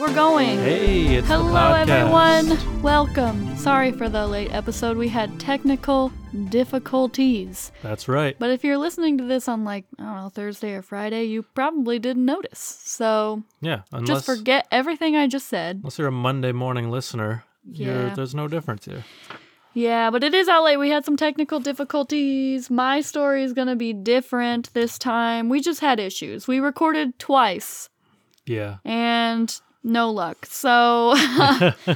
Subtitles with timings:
[0.00, 0.56] we're going.
[0.58, 2.82] Hey, it's the Hello, everyone.
[2.82, 3.54] Welcome.
[3.58, 4.96] Sorry for the late episode.
[4.96, 6.10] We had technical
[6.48, 7.70] difficulties.
[7.82, 8.34] That's right.
[8.38, 11.42] But if you're listening to this on, like, I don't know, Thursday or Friday, you
[11.42, 12.58] probably didn't notice.
[12.58, 15.76] So Yeah, unless just forget everything I just said.
[15.76, 18.14] unless you're a Monday morning listener, Yeah.
[18.14, 19.04] there's no difference here.
[19.74, 20.78] Yeah, but it is out late.
[20.78, 22.70] We had some technical difficulties.
[22.70, 25.48] My story is going to be different this time.
[25.50, 26.48] We just had issues.
[26.48, 27.88] We recorded twice.
[28.46, 28.78] Yeah.
[28.84, 30.46] and no luck.
[30.46, 31.14] So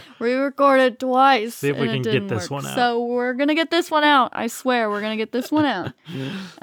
[0.18, 1.54] we recorded twice.
[1.56, 2.62] See if we can get this work.
[2.62, 2.74] one out.
[2.74, 4.30] So we're gonna get this one out.
[4.32, 5.92] I swear we're gonna get this one out.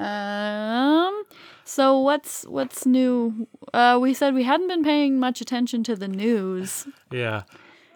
[0.00, 1.22] um.
[1.64, 3.46] So what's what's new?
[3.72, 6.86] Uh, we said we hadn't been paying much attention to the news.
[7.10, 7.42] Yeah.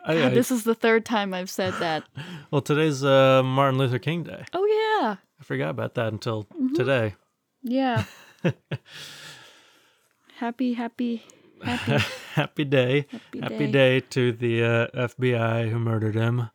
[0.06, 2.04] I, God, I- this is the third time I've said that.
[2.52, 4.44] well, today's uh, Martin Luther King Day.
[4.52, 4.64] Oh
[5.02, 6.74] yeah, I forgot about that until Mm-hmm.
[6.74, 7.14] today.
[7.64, 8.04] yeah.
[10.36, 11.24] happy, happy,
[11.62, 12.04] happy.
[12.34, 13.06] Happy day.
[13.40, 14.00] Happy day.
[14.00, 14.00] day.
[14.10, 16.50] to the uh, FBI who murdered him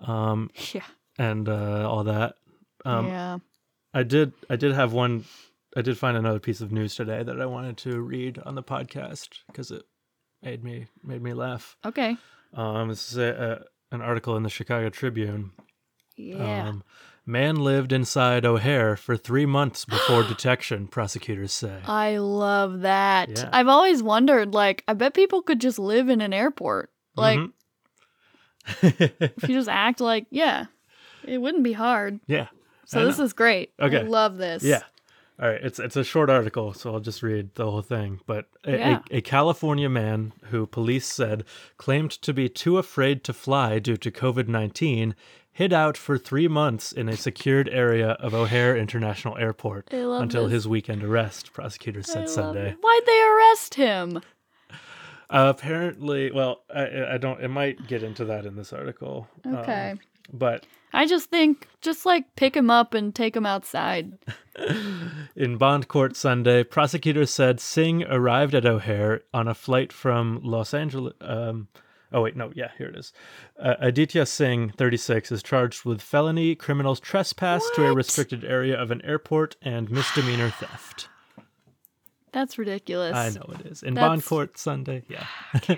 [0.00, 0.82] um, Yeah.
[1.18, 2.34] and uh, all that.
[2.84, 3.38] Um, yeah.
[3.94, 4.32] I did.
[4.50, 5.24] I did have one.
[5.76, 8.62] I did find another piece of news today that I wanted to read on the
[8.62, 9.84] podcast because it
[10.42, 11.76] made me made me laugh.
[11.84, 12.16] Okay.
[12.52, 15.52] Um, this is a, a, an article in the Chicago Tribune.
[16.16, 16.68] Yeah.
[16.68, 16.84] Um,
[17.26, 20.86] man lived inside O'Hare for three months before detection.
[20.88, 21.80] Prosecutors say.
[21.86, 23.30] I love that.
[23.30, 23.48] Yeah.
[23.52, 26.90] I've always wondered, like, I bet people could just live in an airport.
[27.16, 27.52] Like, Mhm.
[28.80, 30.66] if you just act like, yeah,
[31.24, 32.20] it wouldn't be hard.
[32.26, 32.48] yeah.
[32.86, 33.72] So this is great.
[33.80, 34.00] Okay.
[34.00, 34.62] I love this.
[34.62, 34.82] Yeah.
[35.40, 35.60] All right.
[35.64, 38.20] It's it's a short article, so I'll just read the whole thing.
[38.26, 39.00] But a, Yeah.
[39.10, 41.44] a, a California man who police said
[41.78, 45.14] claimed to be too afraid to fly due to COVID nineteen
[45.54, 50.52] hid out for three months in a secured area of O'Hare International Airport until this.
[50.52, 51.52] his weekend arrest.
[51.54, 52.70] Prosecutors said Sunday.
[52.72, 52.76] it.
[52.80, 54.20] Why'd they arrest him?
[55.30, 57.40] Uh, apparently, well, I, I don't.
[57.42, 59.26] It might get into that in this article.
[59.44, 59.94] um, Okay.
[60.32, 64.12] but I just think, just like pick him up and take him outside.
[65.36, 70.72] In bond court Sunday, prosecutors said Singh arrived at O'Hare on a flight from Los
[70.74, 71.14] Angeles.
[71.20, 71.66] Um,
[72.14, 73.12] oh, wait, no, yeah, here it is.
[73.60, 78.90] Uh, Aditya Singh, 36, is charged with felony criminal trespass to a restricted area of
[78.90, 81.08] an airport and misdemeanor theft.
[82.32, 83.14] That's ridiculous.
[83.14, 83.82] I know it is.
[83.82, 85.26] In That's- bond court Sunday, yeah.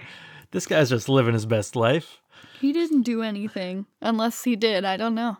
[0.52, 2.20] this guy's just living his best life.
[2.60, 3.86] He didn't do anything.
[4.00, 4.84] Unless he did.
[4.84, 5.38] I don't know.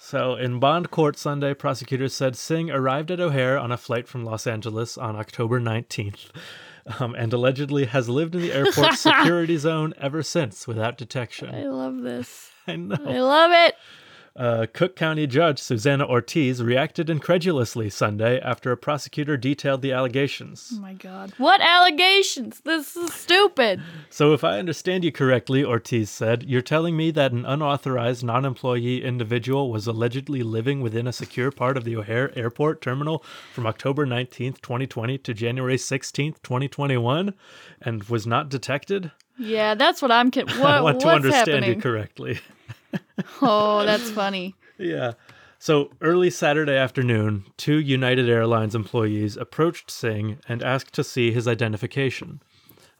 [0.00, 4.24] So, in bond court Sunday, prosecutors said Singh arrived at O'Hare on a flight from
[4.24, 6.30] Los Angeles on October 19th
[7.00, 11.54] um, and allegedly has lived in the airport security zone ever since without detection.
[11.54, 12.50] I love this.
[12.66, 12.96] I know.
[13.06, 13.74] I love it.
[14.38, 20.70] Uh, Cook County Judge Susanna Ortiz reacted incredulously Sunday after a prosecutor detailed the allegations.
[20.76, 21.32] Oh my god.
[21.38, 22.60] What allegations?
[22.60, 23.82] This is stupid.
[24.10, 28.44] So, if I understand you correctly, Ortiz said, you're telling me that an unauthorized non
[28.44, 33.66] employee individual was allegedly living within a secure part of the O'Hare Airport terminal from
[33.66, 37.34] October 19th, 2020 to January 16th, 2021,
[37.82, 39.10] and was not detected?
[39.36, 40.30] Yeah, that's what I'm.
[40.30, 41.74] Con- what, I want to what's understand happening?
[41.74, 42.38] you correctly.
[43.42, 44.54] Oh, that's funny.
[44.78, 45.12] Yeah.
[45.58, 51.48] So early Saturday afternoon, two United Airlines employees approached Singh and asked to see his
[51.48, 52.40] identification.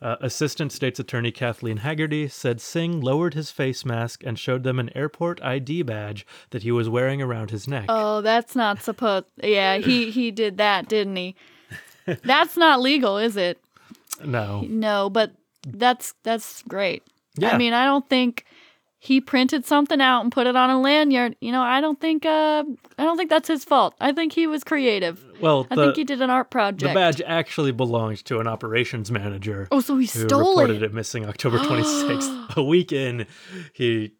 [0.00, 4.78] Uh, Assistant State's Attorney Kathleen Haggerty said Singh lowered his face mask and showed them
[4.78, 7.86] an airport ID badge that he was wearing around his neck.
[7.88, 9.26] Oh, that's not supposed.
[9.42, 11.34] Yeah, he he did that, didn't he?
[12.22, 13.58] That's not legal, is it?
[14.24, 14.62] no.
[14.68, 15.32] No, but
[15.66, 17.02] that's that's great.
[17.36, 17.50] Yeah.
[17.54, 18.44] I mean, I don't think
[19.00, 21.36] he printed something out and put it on a lanyard.
[21.40, 22.64] You know, I don't think uh
[22.98, 23.94] I don't think that's his fault.
[24.00, 25.24] I think he was creative.
[25.40, 26.80] Well, I the, think he did an art project.
[26.90, 30.86] the badge actually belonged to an operations manager Oh, so he who stole reported it.
[30.86, 32.56] it missing October 26th.
[32.56, 33.26] a week in,
[33.72, 34.12] he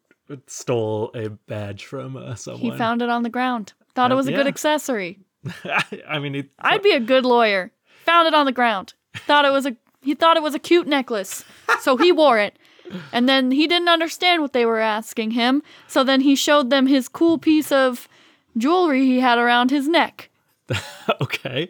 [0.47, 2.61] stole a badge from uh, someone.
[2.71, 3.73] He found it on the ground.
[3.95, 5.19] Thought it Uh, was a good accessory.
[6.07, 7.71] I mean, he, I'd be a good lawyer.
[8.05, 8.93] Found it on the ground.
[9.15, 11.43] Thought it was a he thought it was a cute necklace.
[11.81, 12.57] So he wore it.
[13.11, 15.63] And then he didn't understand what they were asking him.
[15.87, 18.07] So then he showed them his cool piece of
[18.57, 20.29] jewelry he had around his neck.
[21.21, 21.69] okay.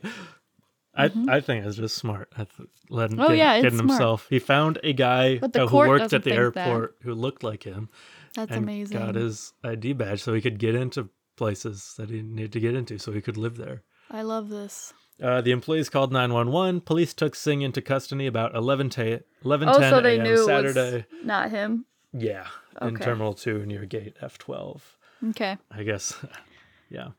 [0.96, 2.30] I I think it's just smart.
[2.38, 3.22] I th- let him Mm-hmm.
[3.26, 3.92] Oh, get, yeah, it's getting smart.
[3.92, 4.28] himself.
[4.30, 6.68] He found a guy uh, who worked at the think that.
[6.68, 7.90] airport who looked like him
[8.36, 8.98] That's amazing.
[8.98, 12.76] got his ID badge so he could get into places that he needed to get
[12.76, 13.84] into so he could live there.
[14.12, 14.94] I love this.
[15.22, 16.82] Uh, the employees called 911.
[16.82, 20.80] Police took Singh into custody about 11 ta- 11 Oh, so they knew Saturday.
[21.00, 21.86] it was not him.
[22.14, 22.48] Yeah,
[22.82, 24.82] in Terminal 2 near gate F12.
[25.30, 25.58] Okay.
[25.70, 26.14] I guess.
[26.90, 27.10] yeah.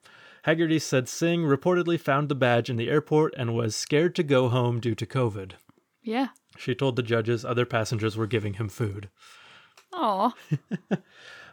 [0.45, 4.49] Haggerty said Singh reportedly found the badge in the airport and was scared to go
[4.49, 5.53] home due to COVID.
[6.03, 6.29] Yeah.
[6.57, 9.11] She told the judges other passengers were giving him food.
[9.93, 10.33] Aw.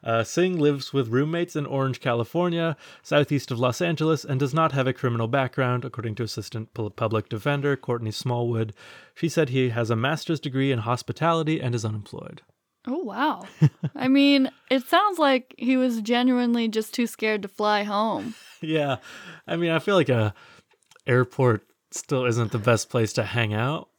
[0.08, 4.72] Uh, Singh lives with roommates in Orange, California, southeast of Los Angeles, and does not
[4.72, 8.74] have a criminal background, according to Assistant Public Defender Courtney Smallwood.
[9.16, 12.42] She said he has a master's degree in hospitality and is unemployed.
[12.88, 13.48] Oh, wow.
[13.96, 18.34] I mean, it sounds like he was genuinely just too scared to fly home.
[18.62, 19.00] yeah,
[19.46, 20.34] I mean, I feel like a
[21.06, 23.90] airport still isn't the best place to hang out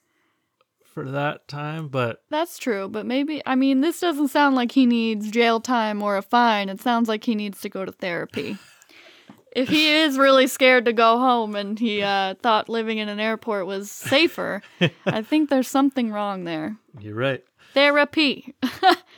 [1.05, 4.85] for that time, but That's true, but maybe, I mean, this doesn't sound like he
[4.87, 6.69] needs jail time or a fine.
[6.69, 8.59] It sounds like he needs to go to therapy.
[9.53, 13.21] if he is really scared to go home and he uh, thought living in an
[13.21, 14.61] airport was safer,
[15.07, 16.77] I think there's something wrong there.
[16.99, 17.45] you're right.
[17.75, 18.55] Therapy.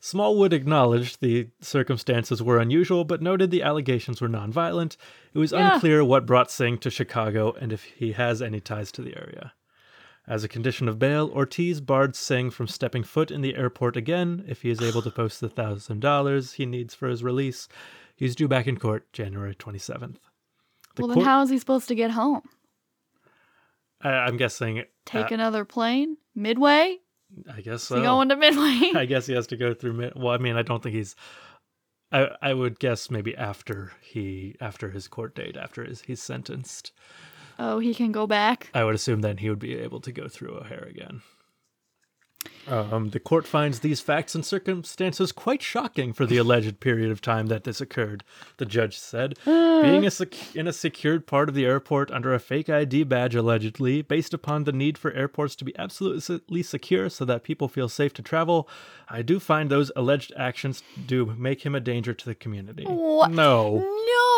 [0.01, 4.97] Smallwood acknowledged the circumstances were unusual, but noted the allegations were nonviolent.
[5.33, 5.75] It was Yeah.
[5.75, 9.55] unclear what brought Singh to Chicago and if he has any ties to the area.
[10.27, 14.45] As a condition of bail, Ortiz barred Singh from stepping foot in the airport again
[14.49, 17.69] if he is able to post the thousand dollars he needs for his release.
[18.17, 20.17] He's due back in court January 27th.
[20.95, 22.43] The well, then court- how is he supposed to get home?
[24.01, 24.85] I, I'm guessing.
[25.05, 26.17] Take uh, another plane?
[26.35, 26.99] Midway?
[27.53, 27.97] I guess so.
[27.97, 28.93] he going to Midway?
[28.95, 29.95] I guess he has to go through.
[29.95, 31.17] Mid- well, I mean, I don't think he's.
[32.13, 36.93] I I would guess maybe after he after his court date after his, he's sentenced.
[37.59, 38.71] Oh, he can go back?
[38.75, 41.23] I would assume then he would be able to go through O'Hare again.
[42.67, 47.21] Um, the court finds these facts and circumstances quite shocking for the alleged period of
[47.21, 48.25] time that this occurred.
[48.57, 52.39] The judge said, "Being a sec- in a secured part of the airport under a
[52.39, 57.25] fake ID badge, allegedly based upon the need for airports to be absolutely secure so
[57.27, 58.69] that people feel safe to travel,
[59.09, 63.31] I do find those alleged actions do make him a danger to the community." What?
[63.31, 63.79] No,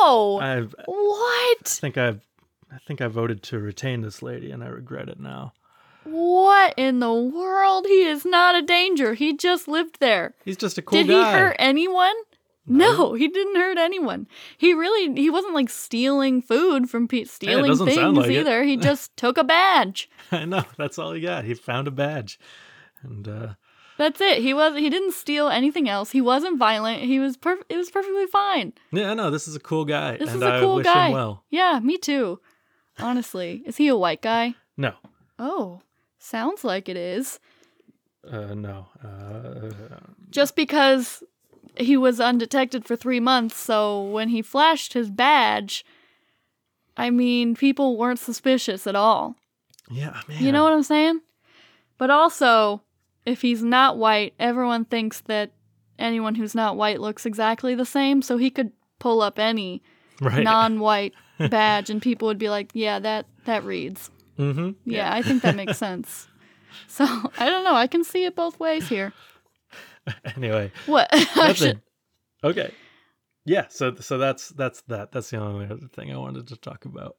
[0.01, 0.39] No!
[0.41, 1.65] I've, what?
[1.65, 2.21] think I've,
[2.77, 5.55] I think I voted to retain this lady, and I regret it now.
[6.05, 7.87] What in the world?
[7.87, 9.15] He is not a danger.
[9.15, 10.35] He just lived there.
[10.45, 11.13] He's just a cool Did guy.
[11.15, 12.15] Did he hurt anyone?
[12.69, 14.27] No, he didn't hurt anyone.
[14.59, 18.41] He really he wasn't like stealing food from people, stealing doesn't things like it.
[18.41, 18.63] either.
[18.65, 20.11] He just took a badge.
[20.33, 20.65] I know.
[20.77, 21.45] That's all he got.
[21.45, 22.39] He found a badge,
[23.03, 23.49] and uh,
[23.99, 24.43] That's it.
[24.43, 26.11] He was he didn't steal anything else.
[26.11, 27.03] He wasn't violent.
[27.03, 28.73] He was perf- it was perfectly fine.
[28.91, 31.07] yeah, I know this is a cool guy, This and is a cool wish guy.
[31.09, 31.45] him well.
[31.51, 32.41] Yeah, me too.
[32.99, 34.55] Honestly, is he a white guy?
[34.77, 34.95] No,
[35.39, 35.83] Oh,
[36.19, 37.39] sounds like it is.
[38.31, 38.87] uh, no.
[39.05, 39.71] Uh,
[40.31, 41.23] just because
[41.77, 45.85] he was undetected for three months, so when he flashed his badge,
[46.97, 49.37] I mean, people weren't suspicious at all.
[49.91, 50.43] yeah, man.
[50.43, 51.21] You know what I'm saying?
[51.99, 52.83] But also,
[53.27, 55.53] if he's not white, everyone thinks that
[55.99, 59.83] anyone who's not white looks exactly the same, so he could pull up any
[60.23, 60.43] right?
[60.43, 61.13] non-white
[61.51, 64.71] badge and people would be like, "Yeah, that that reads." mm-hmm.
[64.85, 66.29] Yeah, I think that makes sense.
[66.89, 67.05] So,
[67.39, 69.13] I don't know, I can see it both ways here.
[70.37, 71.09] Anyway, What?
[71.13, 71.79] it.
[72.45, 72.73] Okay.
[73.45, 73.67] Yeah.
[73.69, 75.11] So so that's that's that.
[75.13, 77.17] That's the only other thing I wanted to talk about.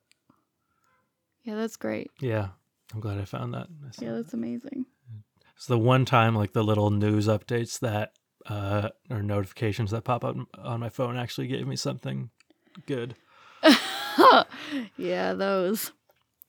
[1.44, 2.12] yeah, that's great.
[2.22, 2.50] Yeah,
[2.94, 3.68] I'm glad I found that.
[3.88, 4.86] It's- Yeah, that's amazing.
[5.56, 8.12] It's the one time like the little news updates that
[8.46, 12.30] uh or notifications that pop up on my phone actually gave me something
[12.86, 13.16] good.
[14.98, 15.92] yeah, those.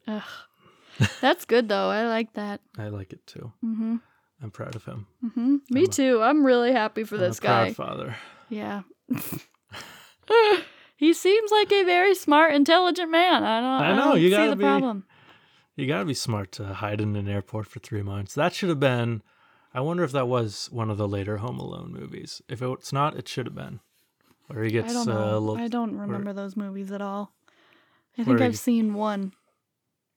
[0.06, 0.22] Ugh.
[1.20, 1.88] That's good though.
[1.90, 2.60] I like that.
[2.76, 3.52] I like it too.
[3.60, 3.96] hmm
[4.42, 5.06] I'm proud of him.
[5.34, 6.22] hmm Me I'm a- too.
[6.22, 7.72] I'm really happy for I'm this guy.
[7.72, 8.16] father.
[8.48, 8.82] Yeah.
[10.96, 13.42] he seems like a very smart, intelligent man.
[13.44, 13.70] I don't.
[13.86, 15.04] I I, know, don't you gotta the be- problem.
[15.76, 18.34] You gotta be smart to hide in an airport for three months.
[18.34, 19.22] That should have been.
[19.74, 22.42] I wonder if that was one of the later Home Alone movies.
[22.48, 23.80] If it's not, it should have been.
[24.48, 25.38] Where he gets I don't uh, know.
[25.38, 25.62] a little.
[25.64, 27.32] I don't remember those movies at all.
[28.18, 29.32] I think I've seen one,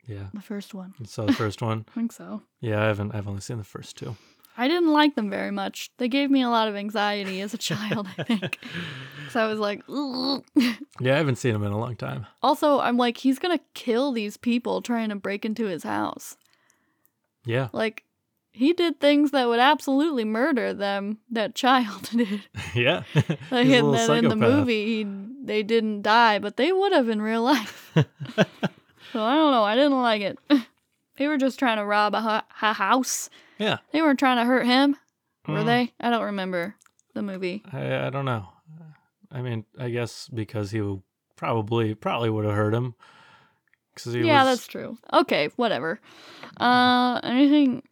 [0.07, 0.93] Yeah, the first one.
[0.99, 1.85] you saw the first one.
[1.89, 2.41] I think so.
[2.59, 3.13] Yeah, I haven't.
[3.13, 4.15] I've only seen the first two.
[4.57, 5.89] I didn't like them very much.
[5.97, 8.59] They gave me a lot of anxiety as a child, I think.
[9.31, 10.43] So I was like, "Ugh."
[10.99, 12.27] Yeah, I haven't seen them in a long time.
[12.43, 16.35] also, I'm like, he's gonna kill these people trying to break into his house.
[17.45, 18.03] Yeah, Like,
[18.51, 21.19] he did things that would absolutely murder them.
[21.29, 22.43] That child did.
[22.75, 23.03] yeah.
[23.15, 24.37] Like, and then in the psychopath.
[24.37, 25.03] movie, he,
[25.43, 27.91] they didn't die, but they would have in real life.
[27.95, 28.03] so
[29.23, 29.63] I don't know.
[29.63, 30.39] I didn't like it.
[31.17, 33.29] they were just trying to rob a, hu- a house.
[33.57, 34.95] Yeah, They weren't trying to hurt him,
[35.47, 35.65] were Mm.
[35.65, 35.93] they?
[35.99, 36.75] I don't remember
[37.13, 37.63] the movie.
[37.71, 38.47] I, I don't know.
[39.31, 40.99] I mean, I guess because he
[41.35, 42.95] probably probably would have hurt him.
[43.93, 44.97] Because he yeah, was, that's true.
[45.13, 45.99] Okay, whatever.
[46.57, 47.83] Uh, anything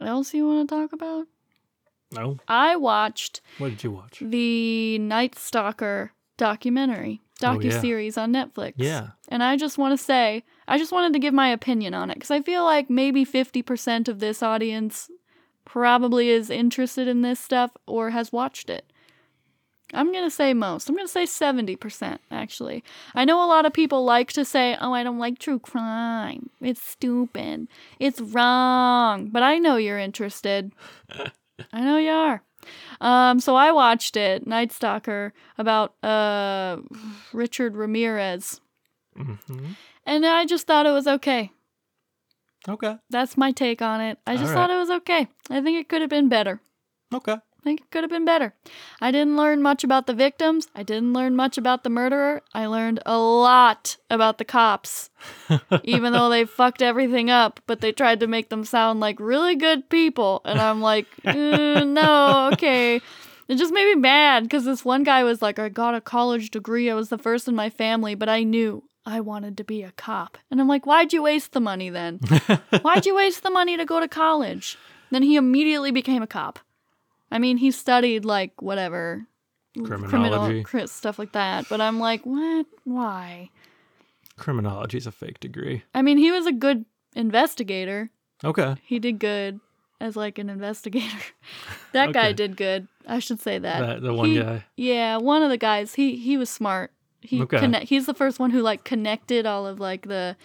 [0.00, 1.26] else you want to talk about?
[2.12, 2.38] no.
[2.48, 4.20] I watched What did you watch?
[4.20, 7.70] the Night Stalker documentary Oh, yeah.
[7.70, 8.74] docu series on Netflix.
[8.76, 9.08] Yeah.
[9.28, 12.14] And I just want to say, I just wanted to give my opinion on it
[12.14, 15.10] because I feel like maybe 50% of this audience
[15.64, 18.84] probably is interested in this stuff or has watched it.
[19.92, 20.88] I'm going to say most.
[20.88, 22.82] I'm going to say 70%, actually.
[23.14, 26.50] I know a lot of people like to say, oh, I don't like true crime.
[26.60, 27.68] It's stupid.
[28.00, 29.28] It's wrong.
[29.28, 30.72] But I know you're interested.
[31.72, 32.42] I know you are.
[33.00, 36.78] Um, so I watched it, Night Stalker, about uh,
[37.32, 38.60] Richard Ramirez.
[39.16, 39.72] hmm
[40.06, 41.50] And I just thought it was okay.
[42.68, 42.96] Okay.
[43.10, 44.18] That's my take on it.
[44.26, 45.28] I just All thought it was okay.
[45.50, 46.60] I think it could have been better.
[47.12, 47.36] Okay.
[47.64, 48.52] I think it could have been better.
[49.00, 50.68] I didn't learn much about the victims.
[50.74, 52.42] I didn't learn much about the murderer.
[52.52, 55.08] I learned a lot about the cops,
[55.82, 59.56] even though they fucked everything up, but they tried to make them sound like really
[59.56, 60.42] good people.
[60.44, 61.32] And I'm like, "Uh,
[61.86, 62.96] no, okay.
[63.48, 66.50] It just made me mad because this one guy was like, I got a college
[66.50, 66.90] degree.
[66.90, 69.92] I was the first in my family, but I knew I wanted to be a
[69.92, 70.36] cop.
[70.50, 72.18] And I'm like, why'd you waste the money then?
[72.82, 74.76] Why'd you waste the money to go to college?
[75.10, 76.58] Then he immediately became a cop.
[77.34, 79.26] I mean, he studied like whatever
[79.82, 80.62] Criminology.
[80.62, 81.68] cri- stuff like that.
[81.68, 82.66] But I'm like, what?
[82.84, 83.50] Why?
[84.36, 85.82] Criminology is a fake degree.
[85.94, 88.10] I mean, he was a good investigator.
[88.42, 88.74] Okay.
[88.84, 89.60] He did good
[90.00, 91.18] as like an investigator.
[91.92, 92.88] that guy did good.
[93.06, 93.80] I should say that.
[93.80, 94.64] That the one He- guy.
[94.76, 95.94] Yeah, one of the guys.
[95.94, 96.90] He he was smart.
[97.20, 97.58] He Okay.
[97.58, 97.86] connect.
[97.88, 100.36] He's the first one who like connected all of like the.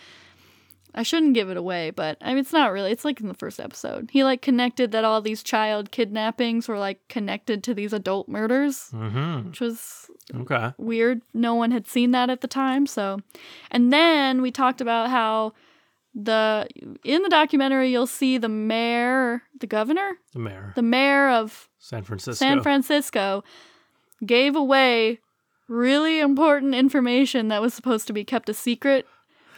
[1.00, 2.91] I shouldn't give it away, but I mean it's not really.
[2.91, 4.10] It's like in the first episode.
[4.12, 8.89] He like connected that all these child kidnappings were like connected to these adult murders,
[8.94, 9.48] Mm-hmm.
[9.48, 10.74] which was Okay.
[10.77, 11.22] weird.
[11.34, 12.86] No one had seen that at the time.
[12.86, 13.20] So,
[13.72, 15.53] and then we talked about how
[16.13, 16.68] the
[17.03, 20.74] in the documentary you'll see the mayor, the governor, The mayor.
[20.75, 22.34] the mayor of San Francisco.
[22.46, 23.44] San Francisco
[24.25, 25.20] gave away
[25.68, 29.08] really important information that was supposed to be kept a secret.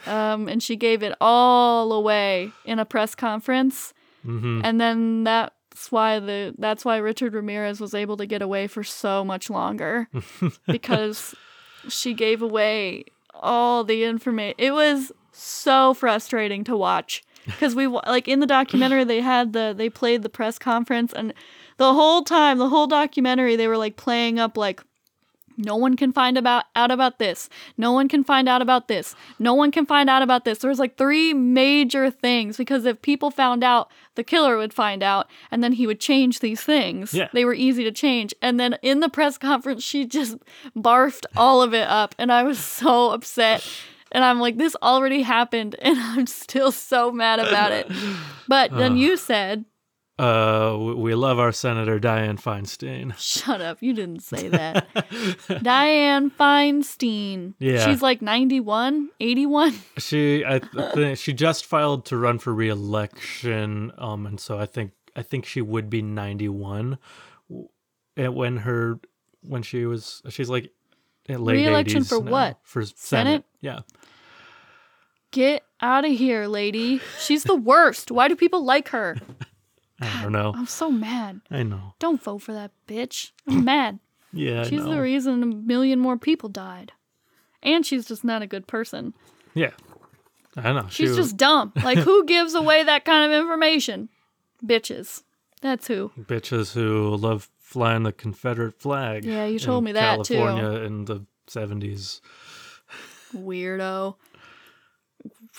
[0.06, 3.94] Um, and she gave it all away in a press conference.
[4.26, 4.60] mm-hmm.
[4.64, 8.82] And then that's why the that's why Richard Ramirez was able to get away for
[8.82, 10.08] so much longer
[10.66, 11.34] because
[11.88, 13.04] she gave away
[13.34, 14.56] all the information.
[14.58, 19.74] It was so frustrating to watch because we like in the documentary they had the
[19.76, 21.32] they played the press conference and
[21.78, 24.82] the whole time the whole documentary they were like playing up like
[25.56, 27.48] no one can find about out about this.
[27.76, 29.14] No one can find out about this.
[29.38, 30.58] No one can find out about this.
[30.58, 35.02] There was like three major things because if people found out, the killer would find
[35.02, 37.14] out, and then he would change these things.
[37.14, 37.28] Yeah.
[37.32, 38.34] They were easy to change.
[38.42, 40.36] And then in the press conference, she just
[40.76, 43.66] barfed all of it up, and I was so upset.
[44.14, 47.90] And I'm like, this already happened, and I'm still so mad about it.
[48.46, 49.64] But then you said,
[50.18, 53.14] Uh, we love our Senator Dianne Feinstein.
[53.18, 54.92] shut up, you didn't say that.
[54.94, 57.54] Dianne Feinstein.
[57.58, 57.84] Yeah.
[57.86, 59.74] She's like 91, 81.
[59.98, 64.66] She, I th- think she just filed to run for re-election, um, and so I
[64.66, 66.98] think I think she would be ninety-one,
[68.16, 68.98] and when her
[69.42, 70.70] when she was she's like
[71.28, 72.30] at late Re-election 80s for now.
[72.30, 72.58] what?
[72.62, 72.96] For Senate?
[72.96, 73.44] Senate?
[73.60, 73.80] Yeah.
[75.32, 77.00] Get out of here, lady.
[77.20, 78.10] She's the worst.
[78.10, 79.16] Why do people like her?
[80.02, 80.52] I don't know.
[80.56, 81.40] I'm so mad.
[81.50, 81.94] I know.
[81.98, 83.30] Don't vote for that bitch.
[83.48, 83.98] I'm mad.
[84.32, 86.92] Yeah, I She's the reason a million more people died.
[87.62, 89.14] And she's just not a good person.
[89.54, 89.70] yeah.
[90.56, 90.86] I know.
[90.90, 91.72] She She's was- just dumb.
[91.82, 94.08] Like, who gives away that kind of information?
[94.64, 95.22] Bitches.
[95.62, 96.10] That's who.
[96.18, 99.24] bitches who love flying the Confederate flag.
[99.24, 100.34] Yeah, you told me that, too.
[100.34, 102.20] California in the seventies.
[103.34, 104.16] Weirdo.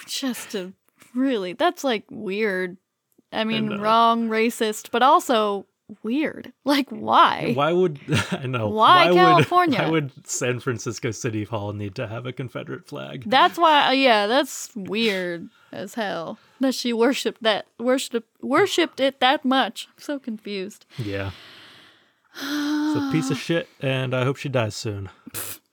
[0.08, 0.74] Just a
[1.16, 2.78] really, that's like weird.
[3.34, 3.80] I mean, know.
[3.80, 5.66] wrong, racist, but also
[6.02, 6.52] weird.
[6.66, 7.52] Like, why?
[7.54, 8.00] Why would
[8.32, 8.70] I know?
[8.70, 9.80] Why California?
[9.80, 13.24] Would, why would San Francisco City Hall need to have a Confederate flag?
[13.26, 19.20] That's why, uh, yeah, that's weird as hell that she worshipped that, worshipped, worshipped it
[19.20, 19.88] that much.
[19.90, 20.86] I'm so confused.
[20.98, 21.32] Yeah.
[22.96, 25.10] It's a piece of shit, and I hope she dies soon.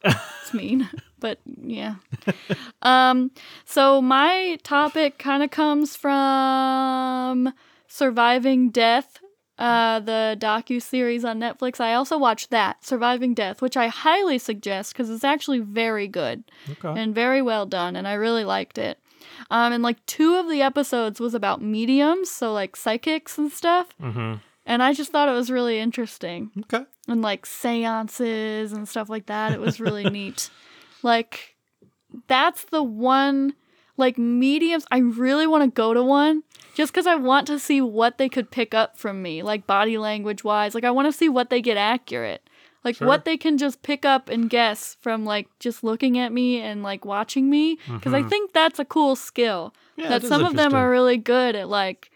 [0.03, 0.89] It's mean,
[1.21, 1.97] but yeah.
[2.83, 3.31] um,
[3.65, 7.53] so my topic kind of comes from
[7.87, 9.19] Surviving Death,
[9.59, 11.81] uh, the docu series on Netflix.
[11.81, 16.45] I also watched that, Surviving Death, which I highly suggest because it's actually very good
[16.71, 17.01] Okay.
[17.01, 18.99] and very well done, and I really liked it.
[19.51, 23.89] Um, and like two of the episodes was about mediums, so like psychics and stuff,
[24.01, 24.35] mm-hmm.
[24.67, 26.85] and I just thought it was really interesting Okay.
[27.09, 29.53] and like seances and stuff like that.
[29.53, 30.51] It was really neat.
[31.03, 31.57] Like
[32.27, 33.55] that's the one
[33.97, 36.43] like mediums I really want to go to one
[36.75, 39.99] just cuz I want to see what they could pick up from me like body
[39.99, 40.75] language wise.
[40.75, 42.43] Like I want to see what they get accurate.
[42.83, 43.07] Like Sure.
[43.07, 46.83] what they can just pick up and guess from like just looking at me and
[46.83, 47.79] like watching me.
[47.93, 49.75] Because I think that's a cool skill.
[49.93, 50.01] Mm-hmm.
[50.01, 52.11] Yeah, that some of them are really good at like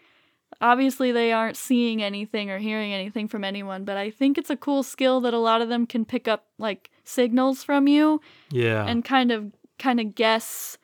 [0.61, 4.55] obviously they aren't seeing anything or hearing anything from anyone but i think it's a
[4.57, 8.21] cool skill that a lot of them can pick up like signals from you
[8.51, 8.85] Yeah.
[8.85, 10.77] and kind of kind of guess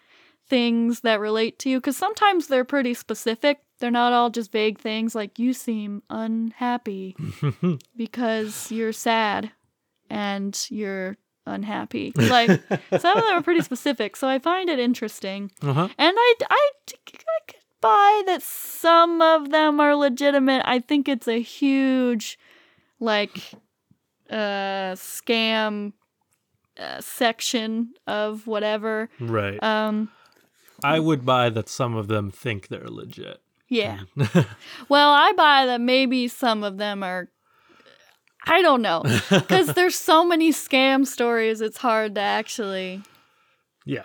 [0.47, 4.77] things that relate to you because sometimes they're pretty specific they're not all just vague
[4.79, 7.15] things like you seem unhappy
[7.95, 9.51] because you're sad
[10.09, 11.15] and you're
[11.47, 12.49] unhappy like
[12.99, 15.87] some of them are pretty specific so i find it interesting uh-huh.
[15.97, 20.61] and I, I, I buy that some of them are legitimate.
[20.65, 22.37] I think it's a huge,
[22.99, 23.53] like,
[24.29, 25.93] uh, scam
[26.79, 29.09] uh, section of whatever.
[29.19, 29.61] Right.
[29.61, 30.09] Um,
[30.83, 33.39] I would buy that some of them think they're legit.
[33.67, 33.99] yeah.
[34.89, 37.29] well, I buy that maybe some of them are.
[38.47, 39.03] I don't know.
[39.29, 43.03] Because there's so many scam stories, it's hard to actually
[43.85, 44.03] Yeah.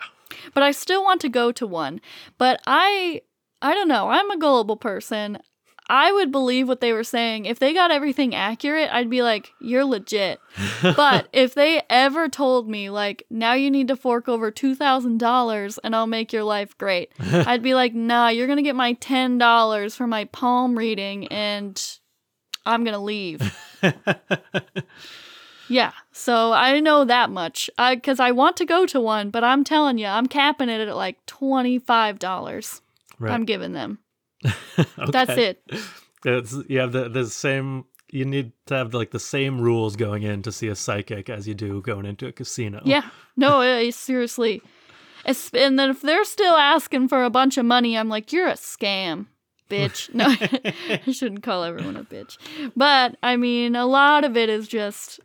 [0.52, 2.00] but I still want to go to one.
[2.37, 3.23] But I
[3.66, 4.11] I don't know.
[4.11, 5.38] I'm a gullible person.
[5.88, 7.46] I would believe what they were saying.
[7.46, 10.38] If they got everything accurate, I'd be like, "You're legit."
[10.82, 15.96] but if they ever told me like, "Now you need to fork over $2,000 and
[15.96, 19.96] I'll make your life great." I'd be like, "Nah, you're going to get my $10
[19.96, 21.82] for my palm reading and
[22.64, 23.52] I'm going to leave."
[25.68, 27.68] Yeah, so I know that much.
[27.76, 30.87] I because I want to go to one, but I'm telling you, I'm capping it
[30.87, 32.82] at like twenty five dollars.
[33.18, 33.32] Right.
[33.32, 33.99] I'm giving them.
[34.99, 35.11] Okay.
[35.11, 35.62] That's it.
[36.25, 37.85] It's, you have the, the same.
[38.11, 41.49] You need to have like the same rules going in to see a psychic as
[41.49, 42.80] you do going into a casino.
[42.85, 44.62] Yeah, no, uh, seriously.
[45.25, 48.52] And then if they're still asking for a bunch of money, I'm like, you're a
[48.52, 49.26] scam,
[49.70, 50.12] bitch.
[50.14, 50.26] No,
[51.06, 52.38] I shouldn't call everyone a bitch,
[52.76, 55.20] but I mean, a lot of it is just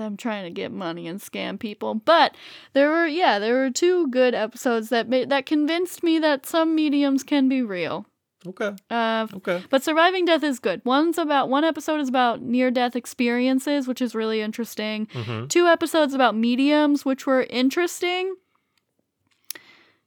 [0.00, 1.94] them trying to get money and scam people.
[1.94, 2.36] But
[2.72, 6.74] there were, yeah, there were two good episodes that ma- that convinced me that some
[6.74, 8.06] mediums can be real.
[8.46, 8.72] Okay.
[8.90, 9.62] Uh, Okay.
[9.70, 10.82] but surviving death is good.
[10.84, 15.06] One's about one episode is about near death experiences, which is really interesting.
[15.06, 15.46] Mm-hmm.
[15.46, 18.34] Two episodes about mediums, which were interesting.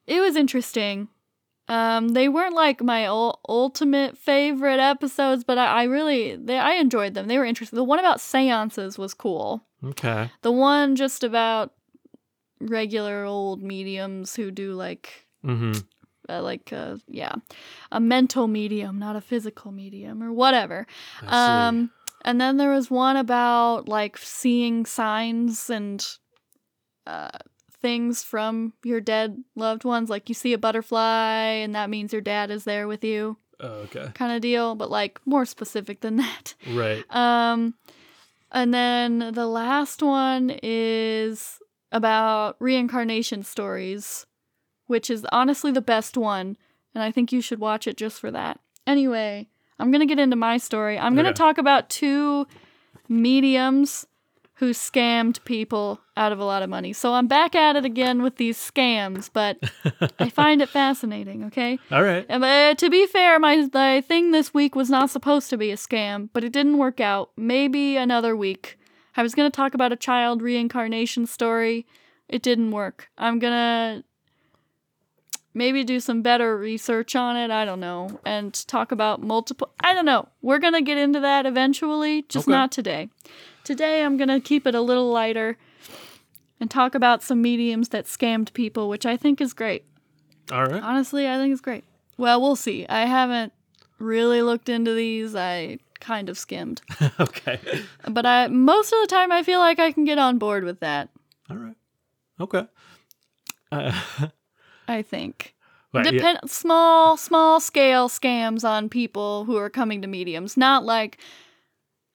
[0.06, 1.08] It was interesting.
[1.68, 6.74] Um, they weren't like my ul- ultimate favorite episodes, but I, I really they, I
[6.76, 7.28] enjoyed them.
[7.28, 7.76] They were interesting.
[7.76, 9.66] The one about seances was cool.
[9.84, 10.32] Okay.
[10.42, 11.74] The one just about
[12.60, 15.80] regular old mediums who do like Mm-hmm.
[16.28, 17.36] uh, like uh, yeah,
[17.92, 20.86] a mental medium, not a physical medium or whatever.
[21.28, 21.92] Um,
[22.26, 26.06] and then there was one about like seeing signs and
[27.06, 27.30] uh,
[27.82, 30.10] things from your dead loved ones.
[30.10, 33.86] Like you see a butterfly, and that means your dad is there with you, Oh,
[33.86, 34.08] okay.
[34.16, 34.76] kind of deal.
[34.76, 36.56] But like more specific than that.
[36.68, 37.06] Right.
[37.16, 37.76] Um,
[38.52, 41.60] and then the last one is
[41.92, 44.26] about reincarnation stories,
[44.88, 46.58] which is honestly the best one,
[46.94, 48.60] and I think you should watch it just for that.
[48.86, 49.48] Anyway,
[49.80, 50.98] I'm gonna get into my story.
[50.98, 51.36] I'm gonna Okay.
[51.36, 52.48] talk about two
[53.10, 54.06] mediums
[54.60, 56.92] who scammed people out of a lot of money.
[56.92, 59.58] So I'm back at it again with these scams, but
[60.20, 61.78] I find it fascinating, okay?
[61.92, 62.26] All right.
[62.30, 65.76] Uh, to be fair, my, my thing this week was not supposed to be a
[65.76, 67.30] scam, but it didn't work out.
[67.38, 68.80] Maybe another week.
[69.16, 71.86] I was going to talk about a child reincarnation story.
[72.28, 73.10] It didn't work.
[73.18, 74.04] I'm going to
[75.54, 77.52] maybe do some better research on it.
[77.52, 78.20] I don't know.
[78.26, 79.72] And talk about multiple.
[79.80, 80.30] I don't know.
[80.42, 82.56] We're going to get into that eventually, just Okay.
[82.58, 83.10] not today.
[83.68, 85.58] Today, I'm going to keep it a little lighter
[86.58, 89.84] and talk about some mediums that scammed people, which I think is great.
[90.54, 90.82] All right.
[90.82, 91.84] Honestly, I think it's great.
[92.16, 92.86] Well, we'll see.
[92.88, 93.52] I haven't
[94.00, 95.36] really looked into these.
[95.36, 96.82] I kind of skimmed.
[97.20, 97.60] okay.
[98.08, 100.80] But I most of the time I feel like I can get on board with
[100.80, 101.10] that.
[101.50, 101.76] All right.
[102.40, 102.66] Okay.
[103.70, 104.02] Uh,
[104.88, 105.56] I think.
[105.94, 106.12] right, yeah.
[106.12, 111.20] Depend small small scale scams on people who are coming to mediums, not like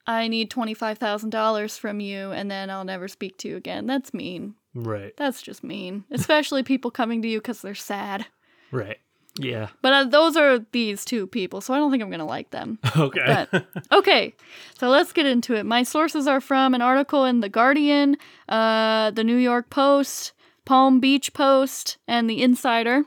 [0.07, 3.87] I need $25,000 from you and then I'll never speak to you again.
[3.87, 4.55] That's mean.
[4.75, 5.17] Right.
[5.17, 6.05] That's just mean.
[6.11, 8.27] Especially people coming to you cuz they're sad.
[8.71, 8.99] Right.
[9.39, 9.69] Yeah.
[9.81, 12.51] But uh, those are these two people, so I don't think I'm going to like
[12.51, 12.79] them.
[12.97, 13.47] Okay.
[13.51, 14.35] But okay,
[14.79, 15.65] so let's get into it.
[15.65, 18.17] My sources are from an article in The Guardian,
[18.49, 20.33] uh, The New York Post,
[20.67, 23.05] Palm Beach Post, and The Insider.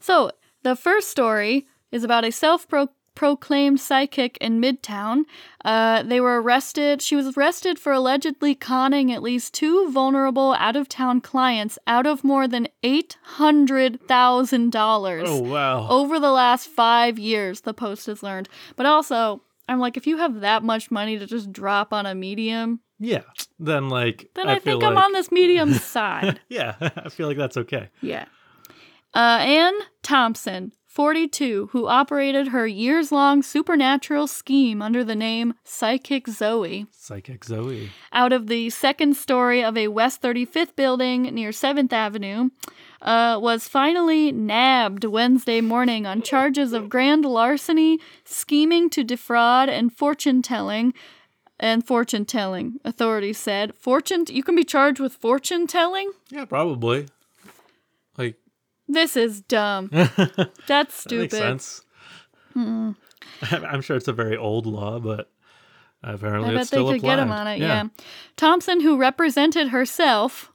[0.00, 2.96] So the first story is about a self proclaimed
[3.76, 5.24] psychic in Midtown.
[5.64, 7.00] Uh, they were arrested.
[7.02, 12.06] She was arrested for allegedly conning at least two vulnerable out of town clients out
[12.06, 15.88] of more than $800,000 oh wow.
[15.88, 18.48] over the last five years, the Post has learned.
[18.76, 22.14] But also, I'm like, if you have that much money to just drop on a
[22.14, 23.22] medium, Yeah.
[23.58, 26.40] Then like then I, feel think I'm like- on this medium side.
[26.48, 27.88] Yeah, I feel like that's okay.
[28.00, 28.24] Yeah.
[29.14, 36.28] Uh, Anne Thompson, 42, who operated her years long supernatural scheme under the name Psychic
[36.28, 37.88] Zoe Psychic Zoe.
[38.12, 42.50] out of the second story of a West 35th building near 7th Avenue,
[43.00, 49.96] uh, was finally nabbed Wednesday morning on charges of grand larceny, scheming to defraud, and
[49.96, 50.92] fortune telling.
[51.58, 53.74] And fortune telling, authorities said.
[53.76, 56.10] Fortune, you can be charged with fortune telling?
[56.28, 57.06] Yeah, probably.
[58.92, 59.90] This is dumb.
[60.66, 61.32] That's stupid.
[61.32, 61.82] makes
[62.52, 62.92] hmm.
[63.44, 63.64] sense.
[63.64, 65.30] I'm sure it's a very old law, but
[66.02, 67.40] apparently I it's bet they still could get him applied.
[67.40, 67.58] on it.
[67.58, 67.84] Yeah.
[68.36, 70.52] Thompson, who represented herself,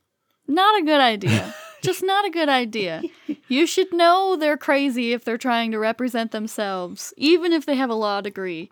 [0.48, 1.54] not a good idea.
[1.84, 3.04] Just not a good idea.
[3.48, 7.92] You should know they're crazy if they're trying to represent themselves, even if they have
[7.92, 8.72] a law degree.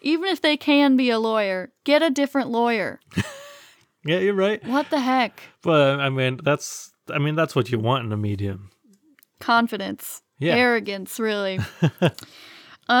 [0.00, 3.00] Even if they can be a lawyer, get a different lawyer.
[4.06, 4.64] Yeah, you're right.
[4.64, 5.42] What the heck?
[5.62, 8.70] But I mean, that's I mean that's what you want in a medium.
[9.40, 10.22] Confidence.
[10.38, 10.56] Yeah.
[10.56, 11.58] Arrogance, really.
[12.02, 12.92] uh,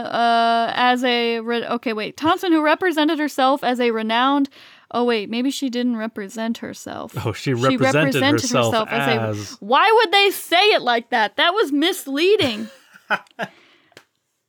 [0.00, 2.16] uh, as a re- okay, wait.
[2.16, 4.48] Thompson, who represented herself as a renowned.
[4.90, 7.14] Oh wait, maybe she didn't represent herself.
[7.24, 9.56] Oh, she represented, herself, as, a.
[9.58, 11.36] Why would they say it like that?
[11.36, 12.68] That was misleading.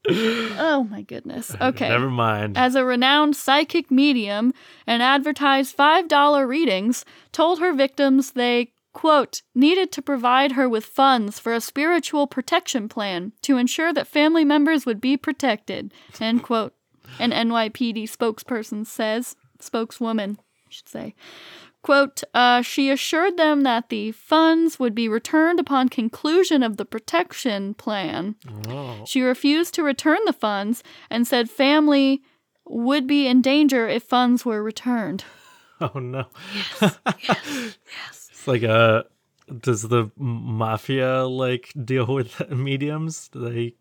[0.10, 1.56] oh my goodness.
[1.60, 1.90] Okay.
[1.90, 2.58] Never mind.
[2.58, 4.54] As a renowned psychic medium
[4.86, 11.38] and advertised $5 readings, told her victims they, quote, needed to provide her with funds
[11.38, 16.74] for a spiritual protection plan to ensure that family members would be protected, end quote.
[17.20, 21.14] An NYPD spokesperson says, spokeswoman, I should say.
[21.84, 26.86] Quote, uh, she assured them that the funds would be returned upon conclusion of the
[26.86, 28.36] protection plan.
[28.70, 32.24] oh, She refused to return the funds and said family
[32.66, 35.26] would be in danger if funds were returned.
[35.82, 36.26] oh no.
[38.46, 39.04] It's like uh
[39.60, 43.28] does the mafia like deal with mediums?
[43.30, 43.74] Do they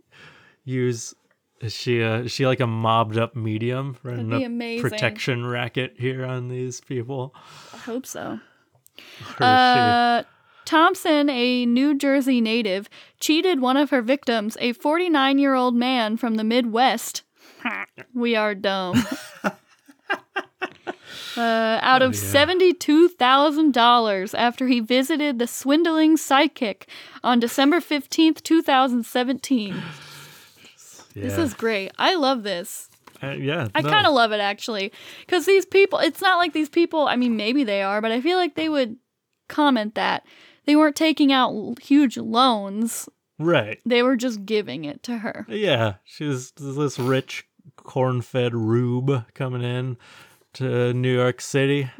[0.64, 1.14] use
[1.60, 4.88] is she uh, is she like a mobbed up medium running be a amazing.
[4.88, 7.34] protection racket here on these people?
[7.74, 8.40] I hope so.
[9.38, 10.22] Uh,
[10.64, 12.88] Thompson, a New Jersey native,
[13.20, 17.22] cheated one of her victims, a 49 year old man from the Midwest.
[18.14, 18.96] we are dumb.
[21.36, 22.46] Uh, out of Oh, yeah.
[22.46, 26.88] $72,000 after he visited the swindling psychic
[27.22, 29.82] on December 15th, 2017.
[31.14, 31.92] she, This is great.
[31.98, 32.88] I love this.
[33.22, 33.68] Uh, yeah.
[33.74, 33.88] I no.
[33.88, 34.92] kind of love it actually.
[35.20, 38.20] Because these people, it's not like these people, I mean, maybe they are, but I
[38.20, 38.96] feel like they would
[39.48, 40.24] comment that.
[40.66, 43.06] They weren't taking out huge loans,
[43.38, 43.78] right.
[43.84, 45.44] they were just giving it to her.
[45.48, 49.98] Yeah, she's this rich corn-fed rube coming in
[50.54, 51.90] to New York City.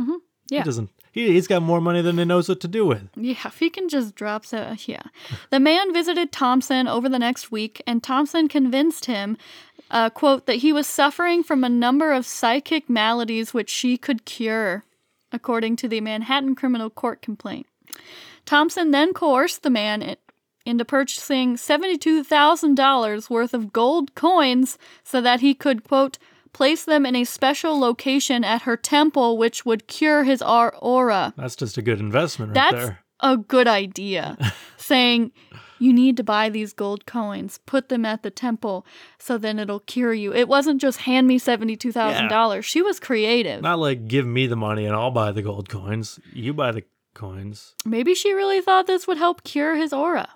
[0.49, 0.61] Yeah.
[0.61, 0.91] He doesn't.
[1.13, 3.09] He, he's got more money than he knows what to do with.
[3.15, 5.03] Yeah, if he can just drop so, yeah.
[5.51, 9.39] The man visited Thompson over the next week, and Thompson convinced him,
[9.93, 14.25] uh, quote, that he was suffering from a number of psychic maladies which she could
[14.25, 14.85] cure,
[15.31, 17.67] according to the Manhattan Criminal Court complaint.
[18.45, 20.17] Thompson then coerced the man
[20.67, 26.19] into purchasing $72,000 worth of gold coins so that he could, quote,
[26.55, 31.35] place them in a special location at her temple which would cure his aura.
[31.37, 32.99] That's just a good investment right That's there.
[33.21, 34.39] a good idea.
[34.79, 35.33] Saying
[35.79, 38.87] you need to buy these gold coins, put them at the temple,
[39.19, 40.33] so then it'll cure you.
[40.33, 42.65] It wasn't just hand me seventy-two thousand dollars.
[42.65, 43.61] She was creative.
[43.61, 46.19] Not like give me the money and I'll buy the gold coins.
[46.33, 47.75] You buy the coins.
[47.85, 50.29] Maybe she really thought this would help cure his aura.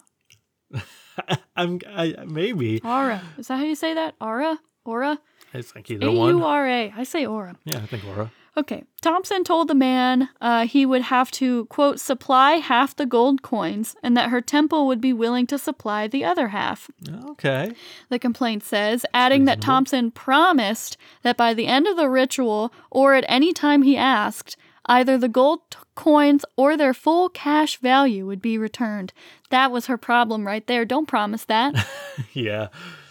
[1.56, 2.80] I'm I, maybe.
[2.82, 3.22] Aura.
[3.38, 4.14] Is that how you say that?
[4.20, 4.58] Aura?
[4.84, 5.18] Aura?
[5.54, 6.36] I think either A one.
[6.38, 6.92] U R A.
[6.96, 7.56] I say aura.
[7.64, 8.30] Yeah, I think Laura.
[8.56, 8.82] Okay.
[9.02, 13.94] Thompson told the man uh, he would have to, quote, supply half the gold coins
[14.02, 16.90] and that her temple would be willing to supply the other half.
[17.30, 17.72] Okay.
[18.08, 19.60] the complaint says, adding that.
[19.60, 24.56] Thompson promised that by the end of the ritual, or at any time he asked,
[24.86, 29.12] either the gold t- coins or their full cash value would be returned.
[29.50, 30.84] That was her problem right there.
[30.84, 31.74] Don't promise that.
[32.32, 32.68] Yeah.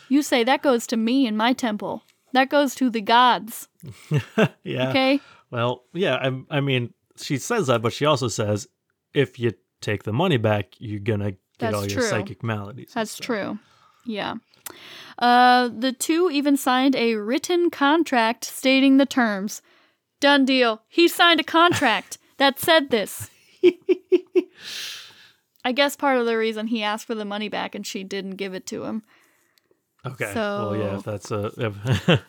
[0.09, 2.03] you say that goes to me and my temple.
[2.33, 3.67] That goes to the gods.
[4.63, 4.89] Yeah.
[4.89, 5.19] Okay?
[5.49, 8.67] Well, yeah, I, I mean, she says that, but she also says
[9.13, 12.09] if you take the money back, you're going to get That's all your true.
[12.09, 12.91] psychic maladies.
[12.93, 13.25] That's stuff.
[13.25, 13.59] true.
[14.05, 14.35] Yeah.
[15.17, 19.61] Uh, the two even signed a written contract stating the terms.
[20.19, 20.81] Done deal.
[20.87, 23.29] He signed a contract that said this.
[25.63, 28.35] I guess part of the reason he asked for the money back and she didn't
[28.35, 29.03] give it to him.
[30.05, 30.31] Okay.
[30.35, 32.21] well, yeah, if that's a.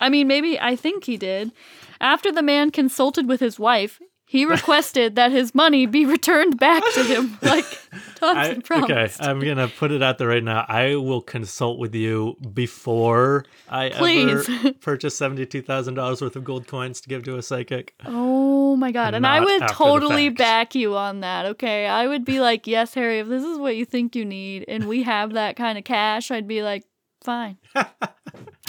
[0.00, 1.52] I mean, maybe I think he did.
[2.00, 6.82] After the man consulted with his wife, he requested that his money be returned back
[6.94, 9.20] to him, like I, Thompson promised.
[9.20, 10.64] okay, I'm gonna put it out there right now.
[10.68, 14.48] I will consult with you before I Please.
[14.48, 17.94] ever purchase seventy-two thousand dollars worth of gold coins to give to a psychic.
[18.04, 19.14] Oh my god.
[19.14, 21.86] And And I would totally back you on that, okay?
[21.86, 24.86] I would be like, yes, Harry, if this is what you think you need and
[24.86, 26.84] we have that kind of cash, I'd be like,
[27.24, 27.56] fine.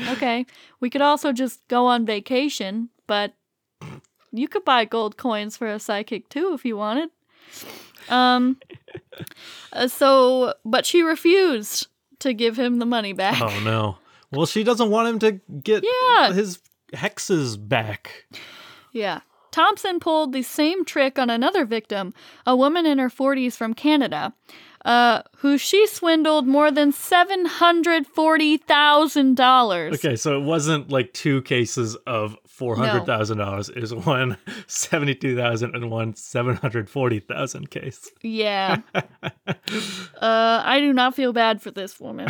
[0.08, 0.46] okay.
[0.80, 3.34] We could also just go on vacation, but
[4.32, 7.10] you could buy gold coins for a psychic too if you wanted.
[8.10, 8.58] Um
[9.74, 11.88] uh, so but she refused
[12.20, 13.42] to give him the money back.
[13.42, 13.98] Oh no.
[14.32, 15.32] Well, she doesn't want him to
[15.64, 16.34] get Yeah.
[16.34, 16.60] his
[16.94, 18.26] hexes back.
[18.92, 19.22] Yeah.
[19.52, 22.14] Thompson pulled the same trick on another victim,
[22.46, 24.34] a woman in her 40s from Canada,
[24.86, 29.94] uh, who she swindled more than $740,000.
[29.96, 33.70] Okay, so it wasn't like two cases of four hundred thousand dollars.
[33.70, 34.36] It was one
[34.68, 38.10] seventy-two thousand and one seven hundred forty thousand case.
[38.22, 38.82] Yeah.
[38.94, 39.04] uh,
[40.22, 42.28] I do not feel bad for this woman.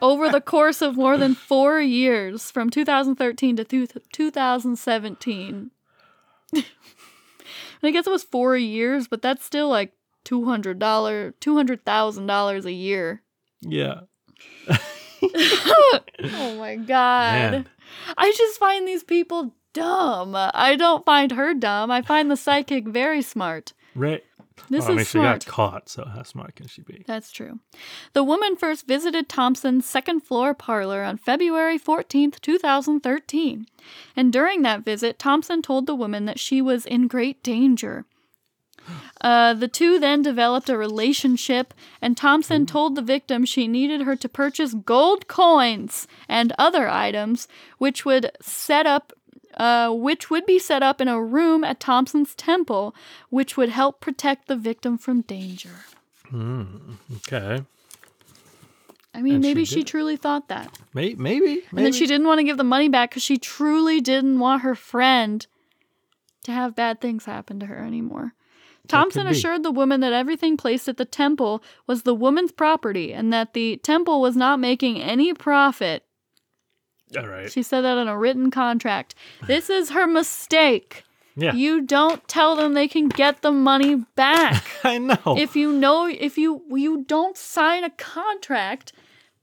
[0.00, 5.70] Over the course of more than four years, from 2013 to two- 2017.
[6.54, 9.92] I guess it was four years, but that's still like
[10.24, 13.22] $200, $200,000 a year.
[13.60, 14.00] Yeah.
[16.24, 17.52] Oh my god.
[17.52, 17.68] Man.
[18.16, 20.34] I just find these people dumb.
[20.36, 21.90] I don't find her dumb.
[21.90, 23.72] I find the psychic very smart.
[23.94, 24.22] Right.
[24.68, 27.04] This well, I mean, is she got caught, so how smart can she be?
[27.06, 27.58] That's true.
[28.12, 33.66] The woman first visited Thompson's second floor parlor on February 14th, 2013.
[34.14, 38.04] And during that visit, Thompson told the woman that she was in great danger.
[39.20, 44.16] Uh, the two then developed a relationship, and Thompson told the victim she needed her
[44.16, 47.46] to purchase gold coins and other items,
[47.78, 49.12] which would set up,
[49.56, 52.94] uh, which would be set up in a room at Thompson's temple,
[53.30, 55.84] which would help protect the victim from danger.
[56.34, 57.62] Okay.
[59.14, 59.86] I mean, And maybe she, did.
[59.88, 60.76] truly thought that.
[60.94, 61.14] Maybe.
[61.16, 61.62] Maybe.
[61.70, 64.62] And then she didn't want to give the money back because she truly didn't want
[64.62, 65.46] her friend
[66.44, 68.32] to have bad things happen to her anymore.
[68.92, 73.32] Thompson assured the woman that everything placed at the temple was the woman's property and
[73.32, 76.04] that the temple was not making any profit.
[77.16, 77.50] All right.
[77.50, 79.14] She said that in a written contract.
[79.46, 81.04] This is her mistake.
[81.34, 81.54] Yeah.
[81.54, 84.64] You don't tell them they can get the money back.
[84.84, 85.36] I know.
[85.38, 88.92] if you know if you you don't sign a contract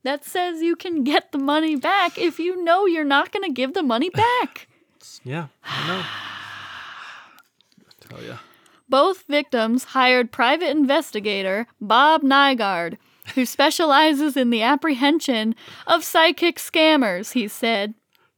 [0.04, 3.52] that says you can get the money back if you know you're not going to
[3.52, 4.68] give the money back.
[5.24, 5.48] yeah.
[5.64, 6.02] I know.
[7.88, 8.36] I tell ya.
[8.90, 12.98] Both victims hired private investigator Bob Nygaard,
[13.34, 15.54] who specializes in the apprehension
[15.86, 17.94] of psychic scammers, he said.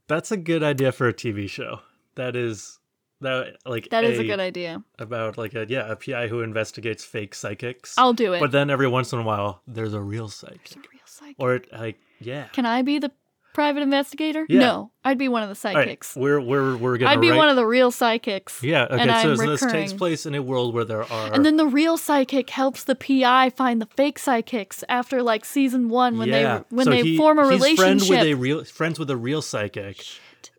[0.08, 1.80] That's a good idea for a TV show.
[2.16, 2.78] That is
[3.22, 4.82] that like That is a good idea.
[4.98, 7.94] about like a yeah a PI who investigates fake psychics.
[7.96, 8.40] I'll do it.
[8.40, 11.36] But then every once in a while, there's a real psychic, Real psychic.
[11.38, 12.48] or like yeah.
[12.52, 13.10] Can I be the
[13.52, 14.46] private investigator?
[14.48, 14.60] Yeah.
[14.60, 16.16] No, I'd be one of the All right, psychics.
[16.16, 18.62] we're we're we're gonna I'd be write- one of the real psychics.
[18.62, 18.84] yeah.
[18.90, 21.66] Okay, so I'm this takes place in a world where there are And then the
[21.66, 26.58] real psychic helps the PI find the fake psychics after like season one when yeah.
[26.58, 27.78] they when So they he- form a he's relationship.
[27.78, 30.04] friend with a real friends with a real psychic,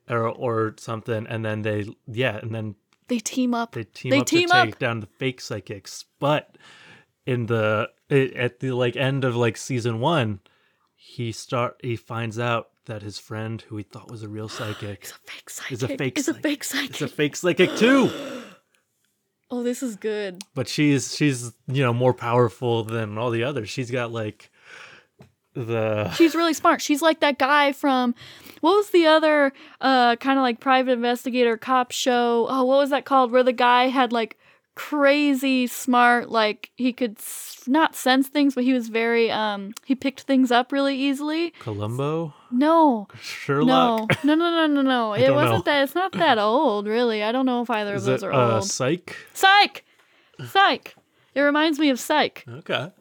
[0.10, 2.75] or or something, and then they yeah, and then
[3.08, 3.73] they team up.
[3.73, 4.65] they team They up team to up.
[4.65, 6.06] take down the fake psychics.
[6.19, 6.58] But
[7.25, 10.39] in the at the like end of like season one,
[10.95, 15.04] he start he finds out that his friend who he thought was a real psychic
[15.04, 15.72] is a fake psychic.
[15.72, 16.89] is a fake It's a fake psychic.
[16.91, 18.12] It's a fake psychic too.
[19.52, 20.43] oh, this is good.
[20.54, 23.69] But she's she's you know more powerful than all the others.
[23.69, 24.50] She's got like
[25.54, 26.82] the She's really smart.
[26.82, 28.15] She's like that guy from
[28.62, 32.48] what was the other uh kind of like private investigator cop show?
[32.50, 33.32] Oh, what was that called?
[33.32, 34.38] Where the guy had like
[34.75, 39.95] crazy smart like he could s- not sense things, but he was very um he
[39.95, 41.51] picked things up really easily.
[41.59, 43.07] Columbo, No.
[43.21, 44.09] Sherlock.
[44.23, 45.13] No, no, no, no, no, no.
[45.17, 45.71] It don't wasn't know.
[45.71, 45.83] that.
[45.83, 47.23] It's not that old, really.
[47.23, 48.65] I don't know if either Is of those it are uh, old.
[48.65, 49.15] Psych?
[49.33, 49.86] Psych,
[50.47, 50.95] Psych.
[51.36, 52.43] It reminds me of Psych.
[52.47, 52.91] Okay,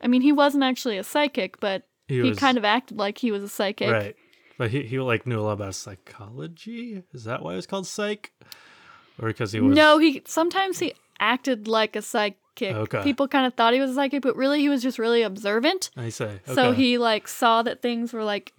[0.00, 3.18] I mean, he wasn't actually a psychic, but He he, was- kind of acted like
[3.18, 3.90] he was a psychic.
[3.90, 4.16] right.
[4.58, 7.02] But he he like knew a lot about psychology.
[7.12, 8.32] Is that why it was called Psych?
[9.20, 12.36] Or because he was No, he sometimes he acted like a psychic.
[12.62, 13.02] Okay.
[13.02, 15.90] People kind of thought he was a psychic, but really he was just really observant.
[15.96, 16.40] I say.
[16.48, 16.54] Okay.
[16.54, 18.52] So he like saw that things were like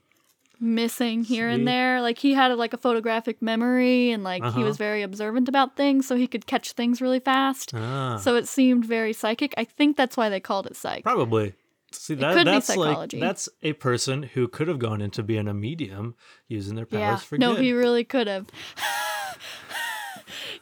[0.59, 1.55] missing here Sweet.
[1.59, 2.01] and there.
[2.01, 4.61] Like he had like a photographic memory and like he Uh-huh.
[4.61, 7.73] was very observant about things, so he could catch things really fast.
[7.75, 9.53] ah, So it seemed very psychic.
[9.57, 11.03] I think that's why they called it psych.
[11.03, 11.53] probably.
[11.91, 16.15] See that that's like that's a person who could have gone into being a medium
[16.47, 17.15] using their powers Yeah.
[17.17, 17.57] for No, good.
[17.59, 18.47] No, he really could have.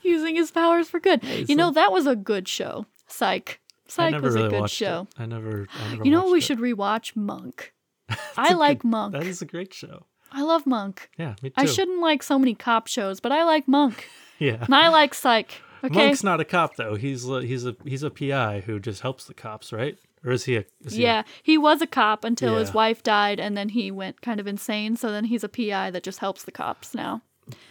[0.05, 1.23] Using his powers for good.
[1.23, 2.85] you know, that was a good show.
[3.07, 3.59] Psych.
[3.87, 5.07] Psych was really a good show.
[5.17, 5.21] it.
[5.21, 5.67] I never.
[5.83, 6.41] I never You know we it.
[6.41, 7.15] should rewatch?
[7.15, 7.73] Monk.
[8.37, 9.13] I like good- Monk.
[9.13, 10.05] That is a great show.
[10.31, 11.09] I love Monk.
[11.17, 11.53] Yeah, me too.
[11.57, 14.07] I shouldn't like so many cop shows, but I like Monk.
[14.37, 14.57] Yeah.
[14.65, 15.61] And I like Psych.
[15.81, 15.95] Okay.
[16.07, 16.95] Monk's not a cop though.
[16.95, 19.97] He's a, he's a he's a PI who just helps the cops, right?
[20.25, 20.65] Or is he a?
[20.83, 23.91] Is he a- Yeah, he was a cop until his wife died, and then he
[23.91, 24.97] went kind of insane.
[24.97, 27.21] So then he's a PI that just helps the cops now.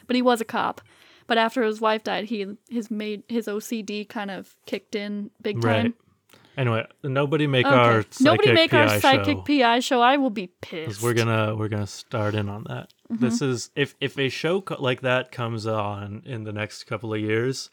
[0.07, 0.81] But he was a cop.
[1.27, 5.61] But after his wife died, he his made his OCD kind of kicked in big
[5.63, 5.71] time.
[5.85, 5.95] right.
[6.57, 7.75] Anyway, nobody make Okay.
[7.75, 9.43] our psychic Nobody make PI our psychic show.
[9.43, 10.01] PI show.
[10.01, 11.03] I will be pissed.
[11.03, 12.93] We're gonna we're gonna start in on that.
[13.13, 13.25] Mm-hmm.
[13.25, 17.13] This is if if a show co- like that comes on in the next couple
[17.13, 17.71] of years,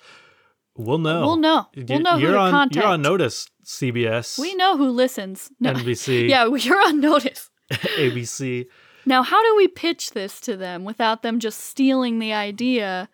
[0.76, 1.22] we'll know.
[1.22, 1.68] We'll know.
[1.76, 2.76] You- We'll know who you're to on contact.
[2.84, 3.50] you're on notice.
[3.64, 5.52] CBS, we know who listens.
[5.60, 5.74] No.
[5.74, 7.52] NBC, Yeah, you're on notice.
[7.72, 8.66] ABC.
[9.06, 13.10] Now, how do we pitch this to them without them just stealing the idea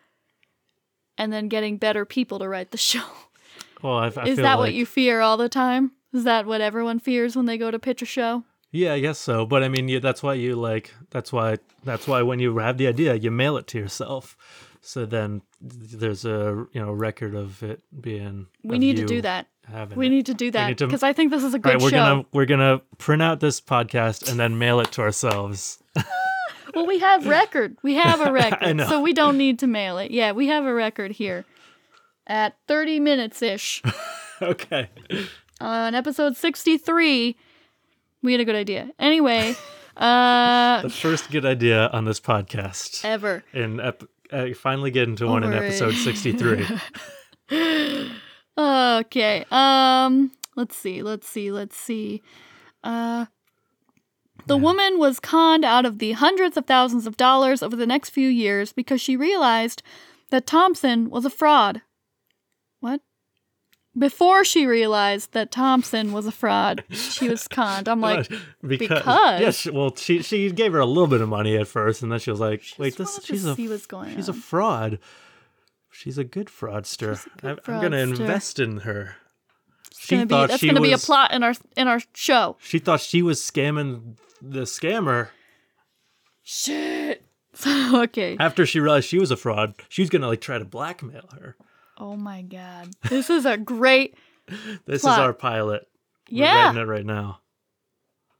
[1.17, 3.03] and then getting better people to write the show?
[3.81, 5.91] Well, I, I Is that what you fear all the time?
[6.13, 8.43] Is that what everyone fears when they go to pitch a show?
[8.71, 9.45] Yeah, I guess so.
[9.45, 10.93] But I mean, you, that's why you like.
[11.11, 11.57] That's why.
[11.83, 14.35] That's why when you have the idea, you mail it to yourself.
[14.81, 18.47] So then there's a you know record of it being.
[18.63, 19.47] We need to do that.
[19.95, 20.09] We it.
[20.09, 21.97] need to do that because I think this is a good right, we're show.
[21.97, 25.83] gonna we're gonna print out this podcast and then mail it to ourselves.
[26.75, 27.77] Well, we have record.
[27.83, 28.87] We have a record, know.
[28.87, 30.11] so we don't need to mail it.
[30.11, 31.45] Yeah, we have a record here
[32.27, 33.81] at 30 minutes ish.
[34.41, 34.89] okay.
[35.61, 37.35] On episode 63,
[38.21, 38.89] we had a good idea.
[38.99, 39.55] Anyway,
[39.95, 43.43] uh, The first good idea on this podcast, ever.
[43.53, 46.67] and ep- uh, finally get into one in episode sixty three.
[48.57, 49.45] Okay.
[49.51, 51.01] Um, let's see.
[51.03, 51.51] Let's see.
[51.51, 52.21] Let's see.
[52.83, 53.25] Uh,
[54.47, 58.09] the woman was conned out of the hundreds of thousands of dollars over the next
[58.09, 59.83] few years because she realized
[60.29, 61.81] that Thompson was a fraud.
[62.79, 63.01] What?
[63.97, 67.87] Before she realized that Thompson was a fraud, she was conned.
[67.87, 68.29] I'm like,
[68.65, 69.55] because, because?
[69.55, 72.19] she, well, she she gave her a little bit of money at first, and then
[72.19, 74.99] she was like, "Wait, just this she's a see what's going she's a fraud.
[75.89, 77.25] She's a good fraudster.
[77.41, 79.15] good I, I'm gonna invest in her."
[79.87, 82.01] It's She gonna be, thought that's she gonna be a plot in our in our
[82.13, 82.57] show.
[82.59, 85.29] She thought she was scamming the scammer.
[86.43, 87.23] Shit.
[87.65, 88.37] Okay.
[88.39, 91.55] After she realized she was a fraud, she was gonna like try to blackmail her.
[91.97, 92.89] Oh my god.
[93.09, 94.15] This is a great
[94.85, 95.19] This Plot.
[95.19, 95.87] is our pilot.
[96.31, 96.65] We're Yeah.
[96.67, 97.39] writing it right now.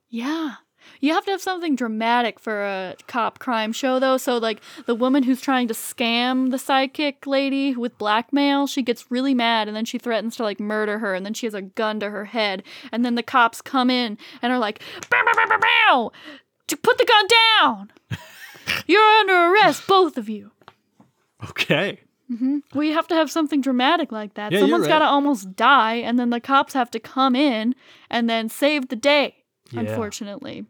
[0.10, 0.56] Yeah.
[1.02, 4.18] You have to have something dramatic for a cop crime show though.
[4.18, 9.10] So like the woman who's trying to scam the sidekick lady with blackmail, she gets
[9.12, 11.62] really mad and then she threatens to like murder her and then she has a
[11.62, 15.32] gun to her head and then the cops come in and are like, "Bow, bow,
[15.36, 16.12] bow, bow, bow!
[16.68, 17.28] To Put the gun
[17.62, 17.92] down.
[18.88, 20.52] You're under arrest, both of you.
[21.50, 22.00] Okay.
[22.32, 22.58] Mm-hmm.
[22.78, 24.52] We have to have something dramatic like that.
[24.52, 24.90] Yeah, Someone's right.
[24.90, 27.74] got to almost die, and then the cops have to come in
[28.10, 29.36] and then save the day.
[29.72, 29.82] Yeah.
[29.82, 30.66] Unfortunately,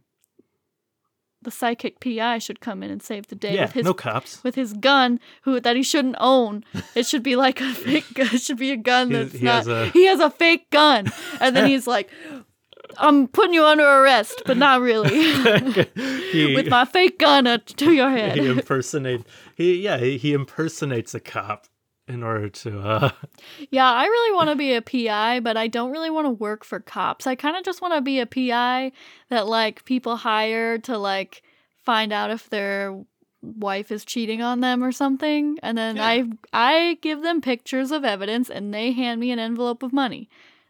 [1.47, 3.61] the psychic PI should come in and save the day Yeah.
[3.67, 4.43] with his no cops.
[4.43, 6.65] with his gun, who that he shouldn't own.
[6.93, 8.13] It should be like a fake.
[8.13, 8.27] gun.
[8.33, 9.55] It should be a gun that's he not.
[9.65, 11.07] has a- He has a fake gun,
[11.39, 12.09] and then he's like.
[12.99, 15.09] I'm putting you under arrest, but not really.
[16.31, 18.37] he, With my fake gun uh, to your head.
[18.37, 19.23] he impersonate.
[19.55, 19.97] He yeah.
[19.97, 21.67] He, he impersonates a cop
[22.07, 22.79] in order to.
[22.79, 23.11] uh
[23.69, 26.63] Yeah, I really want to be a PI, but I don't really want to work
[26.63, 27.27] for cops.
[27.27, 28.91] I kind of just want to be a PI
[29.29, 31.43] that like people hire to like
[31.83, 32.97] find out if their
[33.41, 38.03] wife is cheating on them or something, and then I I give them pictures of
[38.03, 40.29] evidence and they hand me an envelope of money.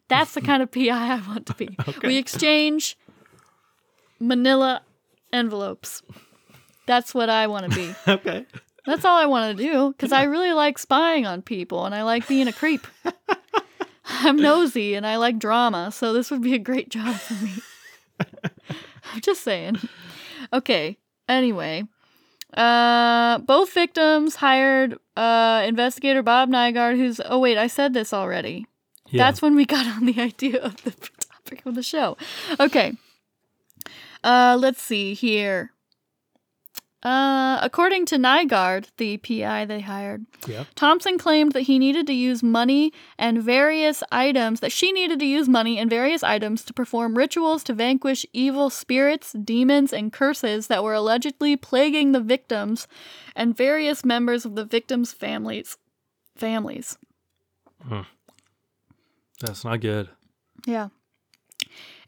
[0.09, 1.77] That's the kind of PI I want to be.
[2.03, 2.97] We exchange
[4.19, 4.81] manila
[5.31, 6.01] envelopes.
[6.85, 7.93] That's what I want to be.
[8.07, 8.45] Okay.
[8.87, 12.03] That's all I want to do because I really like spying on people and I
[12.03, 12.87] like being a creep.
[14.05, 17.51] I'm nosy and I like drama, so this would be a great job for me.
[19.13, 19.77] I'm just saying.
[20.53, 20.97] Okay.
[21.27, 21.83] Anyway,
[22.53, 27.19] uh, both victims hired uh, investigator Bob Nygaard, who's.
[27.25, 28.67] Oh wait, I said this already.
[29.09, 29.25] Yeah.
[29.25, 32.15] That's when we got on the idea of the topic of the show.
[32.57, 32.93] Okay.
[34.23, 35.73] Uh, let's see here.
[37.03, 40.63] Uh, according to Nygaard, the PI they hired, yeah.
[40.73, 45.25] Thompson claimed that he needed to use money and various items, that she needed to
[45.25, 50.67] use money and various items to perform rituals to vanquish evil spirits, demons, and curses
[50.67, 52.87] that were allegedly plaguing the victims
[53.35, 55.77] and various members of the victims' families.
[56.35, 56.97] Families.
[59.39, 60.09] That's not good.
[60.65, 60.87] Yeah.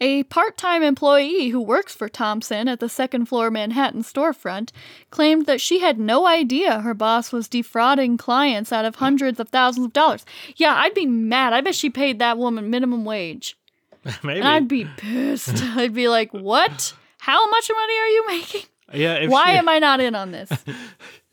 [0.02, 4.72] A part time employee who works for Thompson at the second floor Manhattan storefront
[5.12, 9.50] claimed that she had no idea her boss was defrauding clients out of hundreds of
[9.50, 10.26] thousands of dollars.
[10.56, 11.54] Yeah, I'd be mad.
[11.54, 13.58] I bet she paid that woman minimum wage.
[14.24, 14.40] Maybe.
[14.40, 15.62] And I'd be pissed.
[15.64, 16.94] I'd be like, what?
[17.18, 18.62] How much money are you making?
[18.94, 19.16] yeah.
[19.16, 20.50] If Why she, am I not in on this?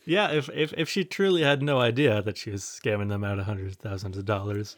[0.09, 3.41] Yeah, if, if if she truly had no idea that she was scamming them out
[3.41, 4.77] of hundreds of thousands of dollars,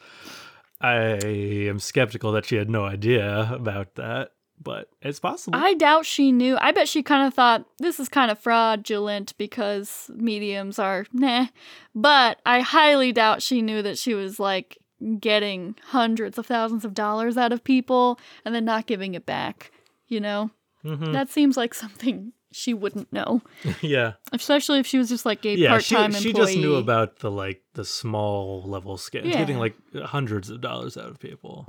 [0.80, 4.32] I am skeptical that she had no idea about that.
[4.60, 5.56] But it's possible.
[5.56, 6.58] I doubt she knew.
[6.60, 11.46] I bet she kind of thought this is kind of fraudulent because mediums are nah.
[11.94, 14.76] But I highly doubt she knew that she was like
[15.20, 19.70] getting hundreds of thousands of dollars out of people and then not giving it back.
[20.08, 20.50] You know?
[20.84, 21.12] Mhm.
[21.12, 23.42] That seems like something she wouldn't know.
[23.80, 25.68] yeah, Especially if she was just like a yeah.
[25.70, 26.32] part She she employee.
[26.32, 29.38] just knew about the like the small level scams, Yeah.
[29.38, 29.74] getting like
[30.04, 31.66] hundreds of dollars out of people.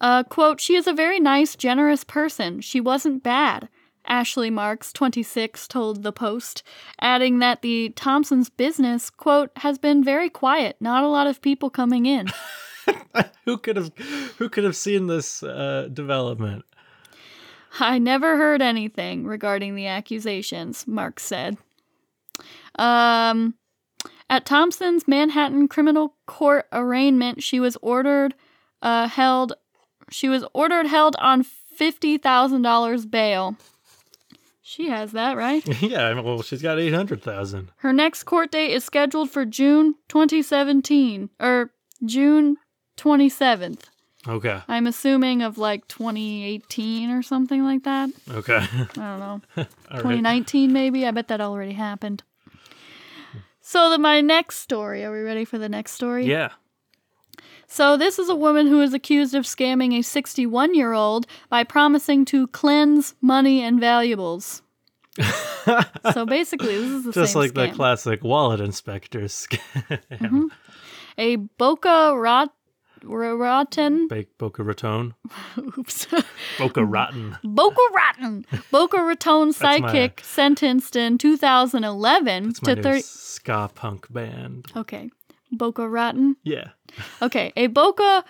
[0.00, 2.60] Uh, quote, she is a very nice, generous person.
[2.60, 3.68] She wasn't bad.
[4.06, 6.62] Ashley Marks, 26, told The Post,
[7.02, 11.68] adding that the Thompsons' business, quote, has been very quiet, not a lot of people
[11.68, 12.28] coming in.
[13.44, 13.92] who could have
[14.38, 16.64] who could have seen this uh, development?
[17.78, 21.56] I never heard anything regarding the accusations, Marks said.
[22.76, 23.54] Um,
[24.28, 28.34] at Thompson's Manhattan criminal court arraignment, she was ordered
[28.82, 29.52] uh, held.
[30.10, 33.56] She was ordered held on fifty thousand dollars bail.
[34.62, 35.66] She has that right.
[35.82, 37.72] yeah, well, she's got eight hundred thousand.
[37.78, 41.72] Her next court date is scheduled for June 2017 or
[42.04, 42.56] June
[42.96, 43.89] 27th.
[44.28, 48.10] Okay, I'm assuming of like 2018 or something like that.
[48.30, 49.40] okay, I don't know.
[49.56, 49.96] all right.
[49.96, 51.06] 2019 maybe.
[51.06, 52.22] I bet that already happened.
[53.62, 55.04] So the, my next story.
[55.04, 56.26] Are we ready for the next story?
[56.26, 56.50] Yeah.
[57.66, 62.48] So this is a woman who is accused of scamming a 61-year-old by promising to
[62.48, 64.62] cleanse money and valuables.
[66.12, 69.60] so basically, this is the Just like the classic wallet inspector scam.
[70.10, 70.46] Mm-hmm.
[71.16, 72.50] a Boca Rat
[73.04, 74.08] Raton.
[74.08, 75.14] Bake Boca Raton.
[75.58, 76.06] Oops.
[76.58, 77.36] Boca Rotten.
[77.42, 78.44] Boca Raton.
[78.70, 83.00] Boca Raton my- psychic sentenced in 2011 It's my to new 30.
[83.02, 84.66] ska punk band.
[84.76, 85.10] Okay.
[85.52, 86.36] Boca Raton.
[86.44, 86.68] Yeah.
[87.22, 87.52] Okay.
[87.56, 88.24] A Boca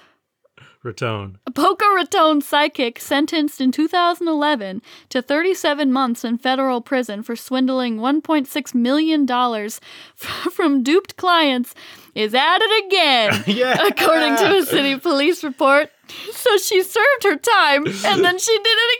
[0.83, 1.39] Raton.
[1.53, 8.75] Boca Raton psychic sentenced in 2011 to 37 months in federal prison for swindling $1.6
[8.75, 9.27] million
[10.17, 11.75] from duped clients
[12.15, 13.87] is at it again, Yeah.
[13.87, 15.91] according to a city police report.
[16.33, 18.99] So she served her time and then she did it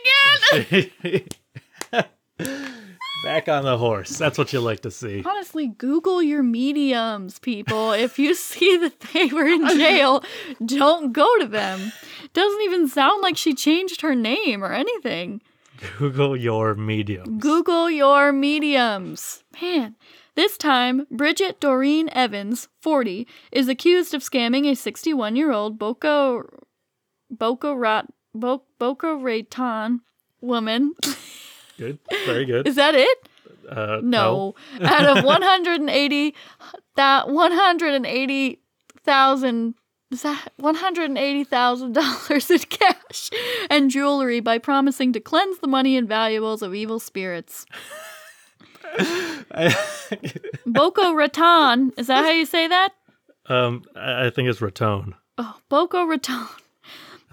[1.09, 1.29] again.
[3.23, 4.17] Back on the horse.
[4.17, 5.21] That's what you like to see.
[5.23, 7.91] Honestly, Google your mediums, people.
[7.91, 10.23] If you see that they were in jail,
[10.65, 11.91] don't go to them.
[12.33, 15.41] Doesn't even sound like she changed her name or anything.
[15.99, 17.41] Google your mediums.
[17.41, 19.43] Google your mediums.
[19.61, 19.95] Man,
[20.35, 26.43] this time, Bridget Doreen Evans, 40, is accused of scamming a 61 year old Boca,
[27.29, 30.01] Boca, Rat, Bo, Boca Raton
[30.41, 30.93] woman.
[31.81, 31.97] Good.
[32.27, 32.67] Very good.
[32.67, 33.27] is that it?
[33.67, 34.53] Uh, No.
[34.81, 36.35] Out of 180,
[36.95, 39.73] that 180,000.
[40.11, 43.29] Is that $180,000 in cash
[43.71, 47.65] and jewelry by promising to cleanse the money and valuables of evil spirits?
[50.65, 51.91] Boko Raton.
[51.97, 52.89] Is that how you say that?
[53.47, 55.15] um, I I think it's Raton.
[55.37, 56.47] Oh, Boko Raton.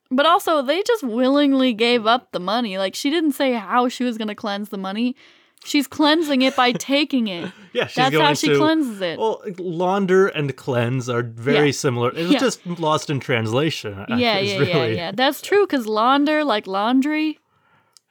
[0.10, 2.78] but also, they just willingly gave up the money.
[2.78, 5.18] Like, she didn't say how she was going to cleanse the money.
[5.66, 7.52] She's cleansing it by taking it.
[7.74, 8.58] Yeah, she's That's how she to.
[8.58, 9.20] cleanses it.
[9.20, 11.72] Well, launder and cleanse are very Yeah.
[11.74, 12.12] similar.
[12.16, 12.40] It's Yeah.
[12.40, 14.06] just lost in translation.
[14.08, 15.12] yeah, yeah, yeah, really- yeah.
[15.14, 17.40] That's true because launder, like laundry,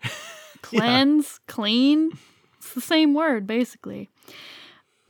[0.63, 2.19] cleanse, clean.
[2.59, 4.11] It's the same word, basically.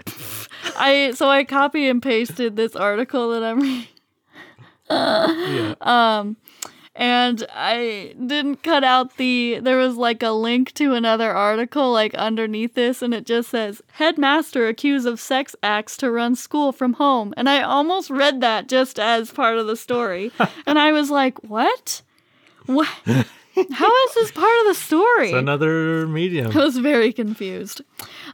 [0.77, 3.89] I so I copy and pasted this article that I'm reading.
[4.91, 5.75] yeah.
[5.81, 6.37] Um,
[6.99, 9.59] and I didn't cut out the.
[9.61, 13.83] There was like a link to another article like underneath this, and it just says
[13.93, 17.35] headmaster accused of sex acts to run school from home.
[17.37, 20.33] And I almost read that just as part of the story,
[20.67, 22.01] and I was like, what?
[22.65, 22.89] What?
[23.05, 25.31] How is this part of the story?
[25.31, 26.51] It's another medium.
[26.51, 27.83] I was very confused.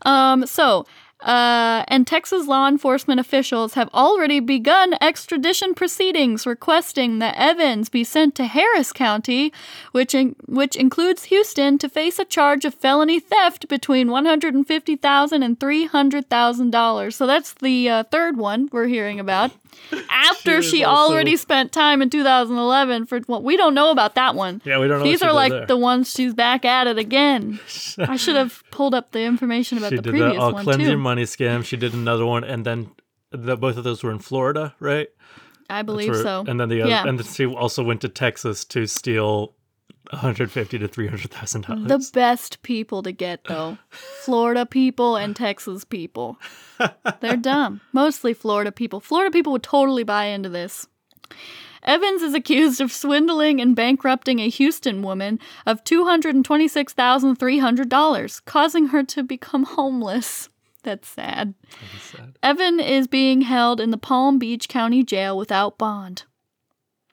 [0.02, 0.86] Um, so,
[1.22, 8.04] uh, and Texas law enforcement officials have already begun extradition proceedings requesting that Evans be
[8.04, 9.52] sent to Harris County,
[9.92, 14.54] which in, which includes Houston, to face a charge of felony theft between one hundred
[14.54, 17.16] and fifty thousand and three hundred thousand dollars.
[17.16, 19.52] So that's the uh, third one we're hearing about.
[20.10, 23.90] After She she, is also- already spent time in 2011 for what we don't know
[23.90, 24.62] about that one.
[24.64, 25.04] Yeah, we don't know.
[25.04, 25.66] These are like there.
[25.66, 27.60] the ones she's back at it again.
[27.98, 30.64] I should have pulled up the information about she the did previous that all one
[30.64, 31.64] cleanse your money scam.
[31.64, 32.90] She did another one, and then
[33.30, 35.08] the, both of those were in Florida, right?
[35.70, 36.44] I believe where- so.
[36.46, 37.06] And then the other, Yeah.
[37.06, 39.54] and then she also went to Texas to steal
[40.12, 41.88] 150 to 300 thousand dollars.
[41.88, 46.38] The best people to get though, Florida people and Texas people.
[47.20, 47.80] They're dumb.
[47.92, 49.00] Mostly Florida people.
[49.00, 50.86] Florida people would totally buy into this.
[51.82, 59.22] Evans is accused of swindling and bankrupting a Houston woman of $226,300, causing her to
[59.24, 60.48] become homeless.
[60.84, 61.54] That's sad.
[62.42, 66.22] Evan is being held in the Palm Beach County Jail without bond.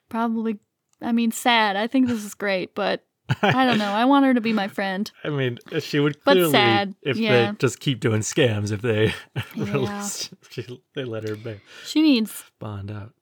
[0.07, 0.59] Probably,
[1.01, 1.75] I mean, sad.
[1.75, 3.05] I think this is great, but
[3.41, 3.91] I don't know.
[3.91, 5.09] I want her to be my friend.
[5.23, 7.51] I mean, she would But sad, if yeah.
[7.51, 9.13] they just keep doing scams, if they
[9.55, 9.71] Yeah.
[9.73, 13.13] release, she, they let her ba- She needs bond out.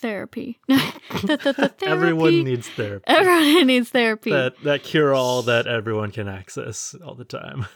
[0.00, 0.58] therapy.
[0.68, 0.92] The-
[1.22, 1.86] the- the therapy.
[1.86, 3.04] Everyone needs therapy.
[3.06, 4.30] Everyone needs therapy.
[4.30, 7.66] that that cure all that everyone can access all the time.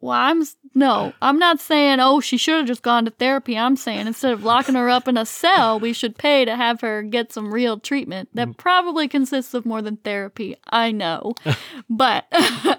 [0.00, 0.44] Well, I'm
[0.74, 1.12] no, uh.
[1.22, 3.56] I'm not saying oh she should have just gone to therapy.
[3.58, 6.80] I'm saying instead of locking her up in a cell, we should pay to have
[6.80, 8.56] her get some real treatment that mm.
[8.56, 10.56] probably consists of more than therapy.
[10.70, 11.34] I know,
[11.90, 12.26] but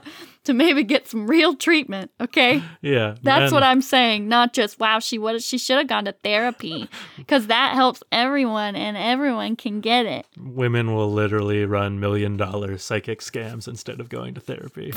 [0.49, 2.09] to maybe get some real treatment.
[2.19, 2.63] Okay.
[2.81, 6.05] Yeah, That's and what I'm saying, not just wow, she would she should have gone
[6.05, 10.25] to therapy because that helps everyone and everyone can get it.
[10.37, 14.91] Women will literally run million dollar psychic scams instead of going to therapy.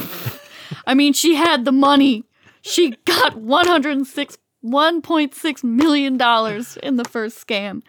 [0.87, 2.25] I mean, she had the money.
[2.63, 7.83] She got 106 1.6 million dollars in the first scam.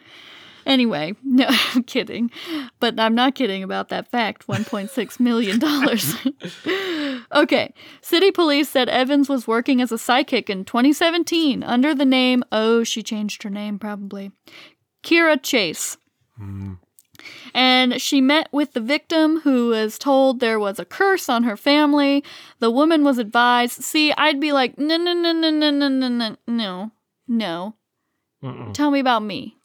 [0.66, 2.32] Anyway, no, I'm kidding.
[2.80, 6.16] But I'm not kidding about that fact, 1.6 million dollars.
[7.34, 7.74] okay.
[8.02, 12.84] City police said Evans was working as a psychic in 2017 under the name, oh,
[12.84, 14.32] she changed her name probably.
[15.04, 15.98] Kira Chase.
[16.38, 16.74] Hmm.
[17.54, 21.58] And she met with the victim who was told there was a curse on her
[21.58, 22.24] family.
[22.60, 23.84] The woman was advised.
[23.84, 26.92] See, I'd be like, no, no, no, no, no, no, no, no, no,
[27.28, 27.76] no.
[28.44, 28.74] Mm-mm.
[28.74, 29.58] Tell me about me.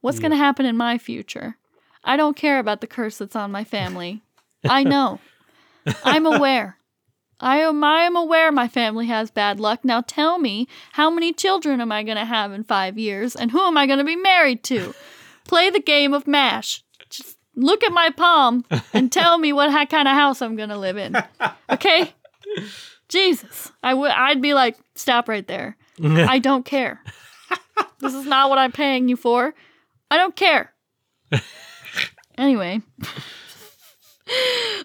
[0.00, 1.56] What's going to happen in my future?
[2.04, 4.22] I don't care about the curse that's on my family.
[4.62, 5.18] I know.
[6.04, 6.76] I'm aware.
[7.40, 9.84] I am I am aware my family has bad luck.
[9.84, 13.50] Now tell me, how many children am I going to have in 5 years and
[13.50, 14.94] who am I going to be married to?
[15.44, 16.82] Play the game of MASH.
[17.10, 20.78] Just look at my palm and tell me what kind of house I'm going to
[20.78, 21.16] live in.
[21.70, 22.12] Okay?
[23.08, 23.70] Jesus.
[23.82, 25.76] I would I'd be like, "Stop right there.
[26.02, 27.00] I don't care.
[28.00, 29.54] This is not what I'm paying you for.
[30.10, 30.72] I don't care."
[32.36, 32.80] Anyway,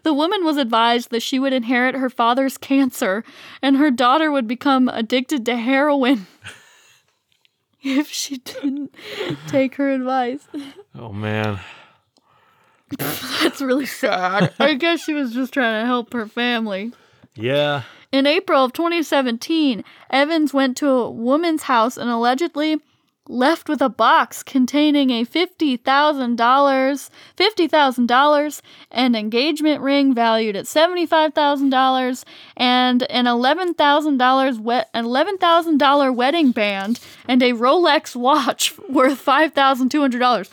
[0.04, 3.24] the woman was advised that she would inherit her father's cancer
[3.62, 6.28] and her daughter would become addicted to heroin
[7.84, 8.94] if she didn't
[9.48, 10.48] take her advice.
[10.96, 11.60] Oh man.
[12.98, 14.54] That's really sad.
[14.60, 16.92] I guess she was just trying to help her family.
[17.36, 17.84] Yeah.
[18.12, 22.82] In April of 2017, Evans went to a woman's house and allegedly
[23.30, 28.62] left with a box containing a $50,000 $50,000
[28.92, 32.24] an engagement ring valued at $75,000
[32.58, 40.50] and an $11,000 we- $11,000 wedding band and a Rolex watch worth $5,200.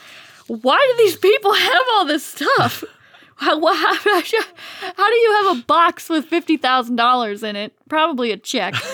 [0.47, 2.85] Why do these people have all this stuff?
[3.37, 7.73] How, how, how do you have a box with $50,000 in it?
[7.89, 8.75] Probably a check.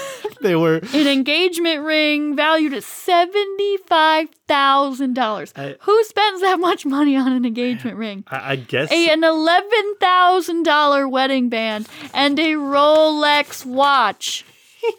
[0.43, 5.76] They were An engagement ring valued at $75,000.
[5.80, 8.22] Who spends that much money on an engagement ring?
[8.28, 14.45] I, I guess A, an $11,000 wedding band and a Rolex watch.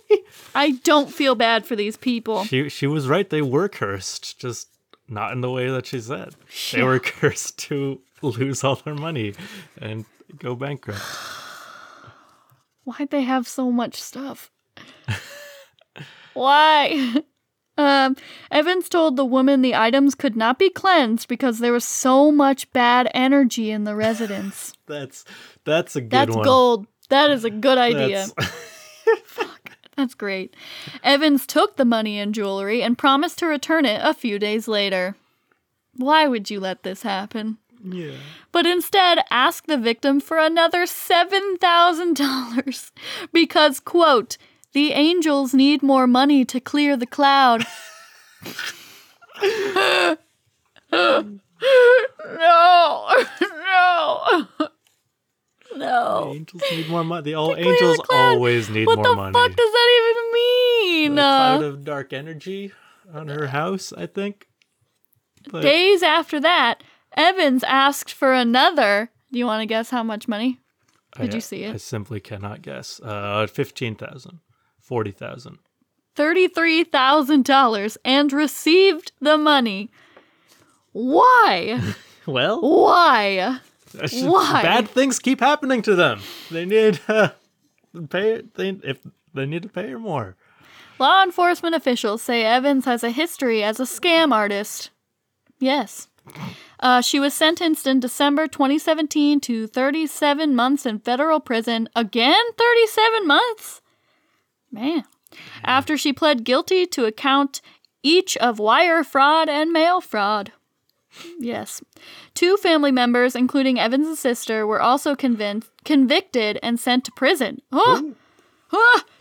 [0.56, 2.46] I don't feel bad for these people.
[2.46, 3.30] she she was right.
[3.30, 4.70] They were cursed, just
[5.10, 6.36] not in the way that she said.
[6.72, 9.34] They were cursed to lose all their money
[9.82, 10.06] and
[10.38, 11.02] go bankrupt.
[12.86, 14.52] Why'd they have so much stuff?
[16.34, 17.14] Why?
[17.78, 18.16] Um,
[18.52, 22.72] Evans told the woman the items could not be cleansed because there was so much
[22.72, 24.74] bad energy in the residence.
[24.88, 25.26] That's
[25.64, 26.44] that's a good That's one.
[26.44, 26.88] gold.
[27.10, 28.26] That is a good idea.
[28.38, 28.70] That's-
[29.96, 30.56] That's great.
[31.04, 35.16] Evans took the money and jewelry and promised to return it a few days later.
[35.96, 37.60] Why would you let this happen?
[37.84, 38.16] yeah.
[38.52, 42.92] But instead asked the victim for another $7,000
[43.34, 44.38] because, quote,
[44.74, 47.66] the angels need more money to clear the cloud.
[50.92, 51.40] no,
[52.22, 54.48] no,
[55.76, 56.32] no.
[56.34, 57.24] Angels need more money.
[57.24, 59.34] The all clear the angels always need What more money.
[59.34, 61.12] What the fuck does that even mean?
[61.14, 62.72] a cloud Uh, of dark energy
[63.14, 64.48] on her house, I think.
[65.52, 66.84] But days after that,
[67.18, 69.10] Evans asked for another.
[69.32, 70.60] Do you want to guess how much money?
[71.18, 71.74] I- did you see it?
[71.74, 73.00] I simply cannot guess.
[73.02, 73.48] Uh,
[74.84, 75.60] 15,000, 40,000.
[76.16, 79.90] $33,000 and received the money.
[80.92, 81.80] Why?
[82.26, 83.60] Well, Why?
[84.00, 84.62] just- Why?
[84.62, 86.22] bad things keep happening to them.
[86.50, 87.32] They need uh,
[88.10, 88.44] pay.
[88.56, 89.00] They if
[89.34, 90.38] they need to pay her more.
[91.00, 94.90] Law enforcement officials say Evans has a history as a scam artist.
[95.60, 96.08] Yes.
[96.80, 101.90] Uh, she was sentenced in December 2017 to 37 months in federal prison.
[101.94, 103.82] Again, 37 months?
[104.74, 105.02] Man.
[105.02, 105.40] Mm-hmm.
[105.64, 107.62] After she pled guilty to account
[108.04, 110.52] each of wire fraud and mail fraud.
[111.40, 111.82] Yes.
[112.34, 117.62] Two family members, including Evans' sister, were also convinced, convicted and sent to prison.
[117.72, 118.16] Oh!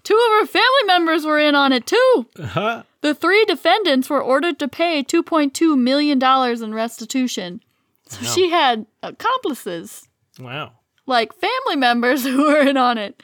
[0.02, 2.26] Two of her family members were in on it too.
[2.42, 2.84] Huh?
[3.02, 6.22] The three defendants were ordered to pay $2.2 million
[6.64, 7.60] in restitution.
[8.08, 10.08] So she had accomplices,
[10.40, 10.72] Wow.
[11.06, 13.22] like family members who were in on it.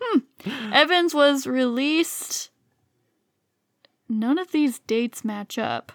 [0.00, 0.72] Hmm.
[0.72, 2.50] Evans was released.
[4.08, 5.92] None of these dates match up.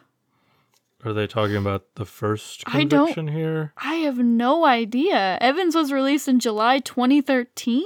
[1.04, 3.74] Are they talking about the first I don't- conviction here?
[3.78, 5.38] I have no idea.
[5.42, 7.84] Evans was released in July 2013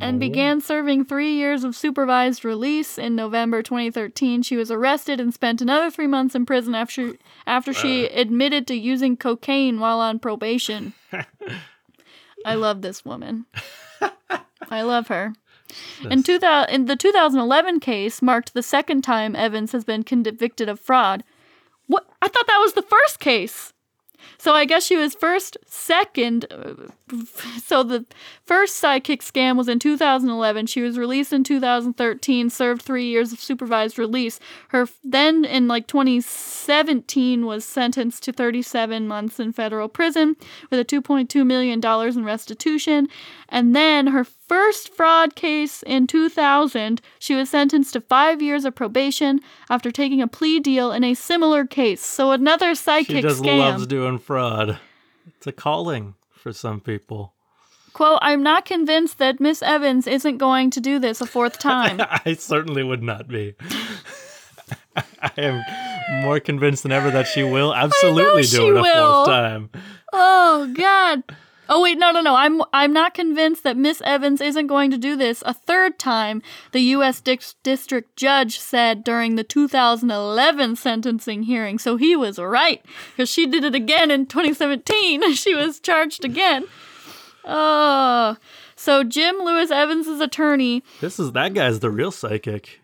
[0.00, 0.20] and No.
[0.20, 4.42] began serving three years of supervised release in November 2013.
[4.42, 7.14] She was arrested and spent another three months in prison after
[7.46, 10.92] after she admitted to using cocaine while on probation.
[12.44, 13.46] I love this woman.
[14.70, 15.34] I love her.
[16.08, 20.80] In, 2000, in the 2011 case marked the second time Evans has been convicted of
[20.80, 21.22] fraud.
[21.86, 22.06] What?
[22.20, 23.72] I thought that was the first case.
[24.36, 26.46] So I guess she was first, second.
[26.50, 26.74] uh,
[27.64, 28.04] So the
[28.44, 30.66] first psychic scam was in 2011.
[30.66, 34.38] She was released in 2013, served three years of supervised release.
[34.68, 40.36] Her then in like 2017 was sentenced to 37 months in federal prison
[40.70, 43.08] with a 2.2 million dollars in restitution.
[43.48, 48.74] And then her first fraud case in 2000, she was sentenced to five years of
[48.74, 49.38] probation
[49.68, 52.04] after taking a plea deal in a similar case.
[52.04, 53.58] So another psychic She just scam.
[53.58, 54.80] loves doing fraud.
[55.36, 57.32] It's a calling for some people.
[57.92, 62.00] Quote, I'm not convinced that Miss Evans isn't going to do this a fourth time.
[62.00, 63.54] I certainly would not be.
[65.22, 69.14] I am more convinced than ever that she will absolutely do it a will.
[69.24, 69.70] fourth time.
[70.12, 71.22] oh God.
[71.72, 72.34] Oh wait, no, no, no.
[72.34, 76.42] I'm I'm not convinced that Miss Evans isn't going to do this a third time.
[76.72, 77.20] The U.S.
[77.20, 81.78] Dis- District Judge said during the 2011 sentencing hearing.
[81.78, 85.32] So he was right because she did it again in 2017.
[85.34, 86.66] she was charged again.
[87.44, 88.36] Oh,
[88.74, 92.80] so Jim Lewis Evans's attorney This is that guy's the real psychic.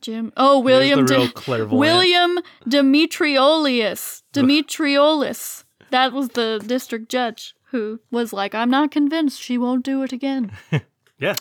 [0.00, 0.32] Jim.
[0.36, 1.04] Oh, William.
[1.04, 1.80] the real De- clairvoyant.
[1.80, 4.22] William Demetriolius.
[4.32, 5.64] Demetriolus.
[5.90, 10.12] That was the district judge who was like, "I'm not convinced she won't do it
[10.12, 10.52] again."
[11.20, 11.34] Yeah.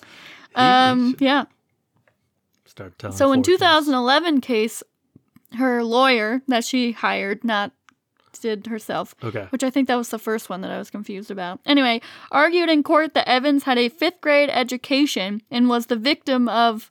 [0.56, 1.46] Um, yeah.
[2.66, 3.60] start telling So in fortunes.
[3.60, 4.82] 2011 case,
[5.56, 7.74] her lawyer that she hired, not
[8.42, 9.46] did herself, Okay.
[9.52, 11.60] which I think that was the first one that I was confused about.
[11.66, 12.02] Anyway,
[12.32, 16.90] argued in court that Evans had a fifth grade education and was the victim of,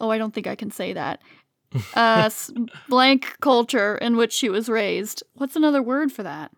[0.00, 1.20] oh, I don't think I can say that,
[1.94, 2.30] uh,
[2.88, 5.22] blank culture in which she was raised.
[5.34, 6.50] What's another word for that?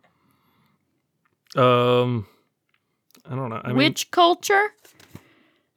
[1.57, 2.27] Um,
[3.29, 3.61] I don't know.
[3.65, 4.73] I mean, culture?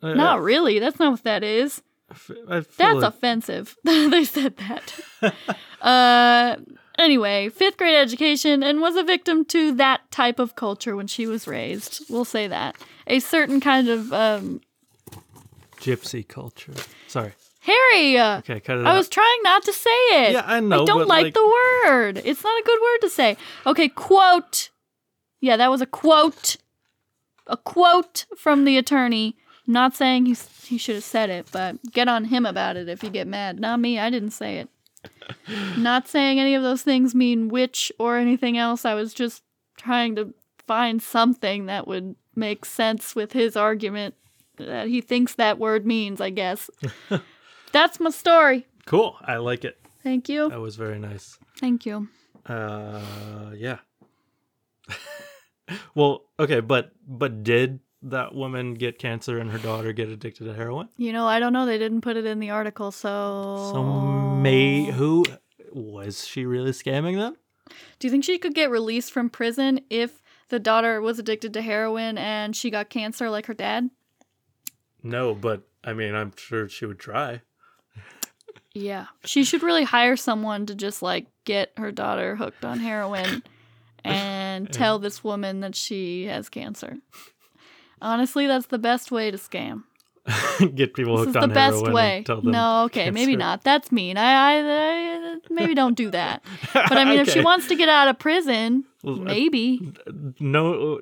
[0.02, 0.80] I- Not really.
[0.80, 1.82] That's not what that is.
[2.10, 2.16] I
[2.58, 3.76] I That's like- offensive.
[3.84, 5.34] they said that.
[5.82, 6.58] uh,
[6.98, 11.26] anyway, fifth grade education and was a victim to that type of culture when she
[11.28, 12.04] was raised.
[12.10, 12.76] We'll say that.
[13.08, 14.12] A certain kind of.
[14.12, 14.62] Um,
[15.78, 16.74] gypsy culture.
[17.08, 17.34] Sorry.
[17.62, 18.20] Harry!
[18.20, 18.98] Okay, cut it I out.
[18.98, 20.32] was trying not to say it.
[20.34, 21.46] Yeah, I know, I don't like, like- the
[21.86, 22.20] word.
[22.26, 23.38] It's not a good word to say.
[23.68, 24.70] Okay, quote.
[25.42, 26.58] Yeah, that was a quote.
[27.48, 29.36] a quote from the attorney.
[29.68, 30.36] Not saying he
[30.66, 33.60] he should have said it, but get on him about it if you get mad.
[33.60, 34.00] Not me.
[34.00, 34.70] I didn't say it.
[35.78, 38.86] not saying any of those things mean witch or anything else.
[38.86, 39.44] I was just
[39.78, 40.34] trying to
[40.68, 44.16] find something that would make sense with his argument
[44.58, 46.70] that he thinks that word means, I guess.
[47.72, 48.68] That's my story.
[48.86, 49.16] Cool.
[49.22, 49.80] I like it.
[50.04, 50.50] Thank you.
[50.50, 51.38] That was very nice.
[51.58, 52.08] Thank you.
[52.46, 53.80] Uh, yeah.
[55.96, 60.54] well, okay, but but did that woman get cancer and her daughter get addicted to
[60.54, 60.90] heroin?
[60.98, 61.66] You know, I don't know.
[61.66, 63.72] They didn't put it in the article, so.
[63.74, 65.26] So may who
[65.72, 67.36] was she really scamming them?
[68.00, 71.62] Do you think she could get released from prison if the daughter was addicted to
[71.62, 73.90] heroin and she got cancer like her dad?
[75.04, 77.42] No, but I mean, I'm sure she would try.
[78.74, 79.08] Yeah.
[79.26, 83.44] She should really hire someone to just like get her daughter hooked on heroin
[84.04, 86.98] and tell this woman that she has cancer.
[88.02, 89.84] Honestly, that's the best way to scam.
[90.76, 92.18] Get people This hooked is on the best way.
[92.18, 93.64] and tell them No, okay, maybe not.
[93.64, 94.18] That's mean.
[94.18, 94.62] I, I,
[95.34, 96.44] I maybe don't do that.
[96.74, 99.94] But I mean, if she wants to get out of prison, uh, maybe.
[100.40, 101.00] no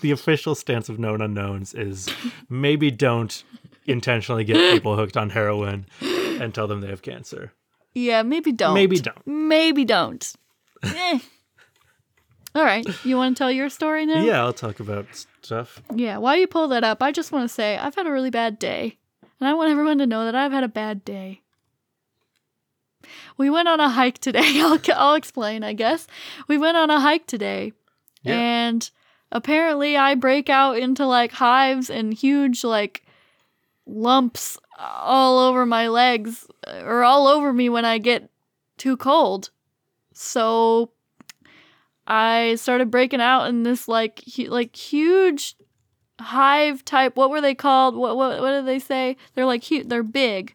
[0.00, 2.08] the official stance of known unknowns is
[2.48, 3.44] maybe don't
[3.86, 7.52] intentionally get people hooked on heroin and tell them they have cancer
[7.94, 8.72] Yeah, maybe don't.
[8.74, 10.32] maybe don't Maybe don't.
[10.82, 11.18] Eh.
[12.56, 12.86] All right.
[13.04, 14.22] You want to tell your story now?
[14.22, 15.06] yeah i'll talk about
[15.42, 16.16] stuff Yeah.
[16.18, 18.58] While you pull that up, I just want to say I've had a really bad
[18.58, 18.98] day.
[19.38, 21.42] And I want everyone to know that I've had a bad day.
[23.36, 24.60] We went on a hike today.
[24.60, 26.06] I'll, I'll explain, I guess.
[26.48, 27.72] We went on a hike today.
[28.22, 28.34] Yeah.
[28.34, 28.90] And
[29.30, 33.04] apparently I break out into like hives and huge like
[33.86, 38.30] lumps all over my legs or all over me when I get
[38.78, 39.50] too cold.
[40.12, 40.90] So
[42.06, 45.56] I started breaking out in this like hu- like huge
[46.20, 47.16] hive type.
[47.16, 47.96] What were they called?
[47.96, 49.16] What what what did they say?
[49.34, 49.88] They're like huge.
[49.88, 50.54] they're big.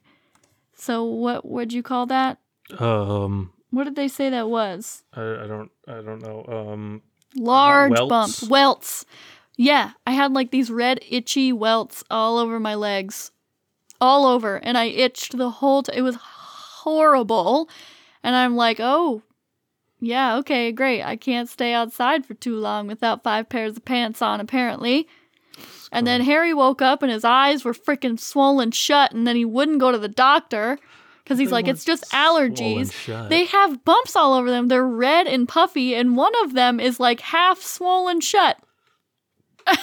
[0.76, 2.40] So what would you call that?
[2.80, 5.04] um What did they say that was?
[5.14, 7.02] i, I don't i don't know um
[7.36, 8.10] Large welts?
[8.10, 9.06] bumps, welts.
[9.58, 13.32] Yeah, I had like these red itchy welts all over my legs,
[14.02, 15.84] all over, and I itched the whole.
[15.84, 17.70] T- it was horrible,
[18.24, 19.22] and I'm like, oh,
[20.02, 21.04] yeah, okay, great.
[21.04, 25.08] I can't stay outside for too long without five pairs of pants on, apparently.
[25.92, 29.46] And then Harry woke up and his eyes were freaking swollen shut, and then he
[29.46, 30.80] wouldn't go to the doctor
[31.24, 32.92] because he's They like, it's just allergies.
[33.30, 34.70] They have bumps all over them.
[34.70, 38.58] They're red and puffy, and one of them is like half swollen shut.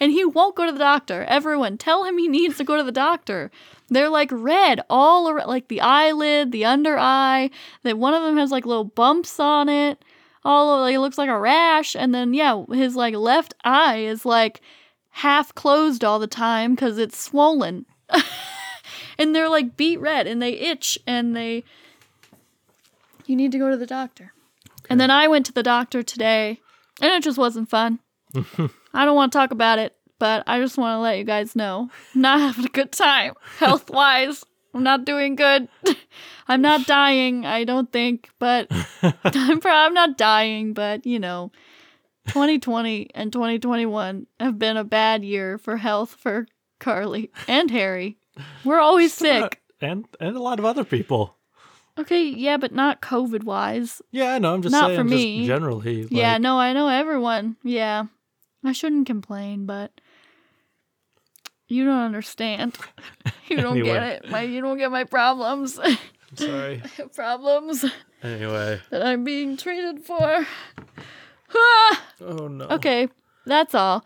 [0.00, 1.24] and he won't go to the doctor.
[1.24, 3.50] Everyone, tell him he needs to go to the doctor.
[3.90, 7.50] They're like red all around, like the eyelid, the under eye.
[7.82, 10.04] That one of them has like little bumps on it.
[10.44, 11.96] All over, like it looks like a rash.
[11.96, 14.60] And then yeah, his like left eye is like
[15.10, 17.86] half closed all the time because it's swollen.
[19.18, 21.64] and they're like beet red and they itch and they
[23.26, 24.32] you need to go to the doctor.
[24.88, 26.60] And then I went to the doctor today
[27.00, 27.98] and it just wasn't fun.
[28.94, 31.54] I don't want to talk about it, but I just want to let you guys
[31.56, 34.44] know I'm not having a good time health wise.
[34.74, 35.68] I'm not doing good.
[36.48, 38.68] I'm not dying, I don't think, but
[39.24, 41.50] I'm, pro- I'm not dying, but you know,
[42.28, 46.46] 2020 and 2021 have been a bad year for health for
[46.78, 48.18] Carly and Harry.
[48.64, 49.60] We're always sick.
[49.80, 51.34] and and a lot of other people
[51.98, 54.00] Okay, yeah, but not COVID wise.
[54.12, 55.46] yeah i know i'm just Not saying for just me.
[55.46, 57.56] generally like, yeah, no, I know everyone.
[57.64, 58.04] Yeah.
[58.64, 60.00] I shouldn't complain, but
[61.68, 62.76] you don't understand.
[63.48, 64.30] You don't get it.
[64.30, 65.78] My you don't get my problems.
[65.78, 65.96] I'm
[66.34, 66.82] sorry
[67.14, 67.84] problems
[68.22, 70.46] anyway that I'm being treated for.
[71.54, 72.04] Ah!
[72.20, 73.08] oh no okay,
[73.46, 74.04] that's all.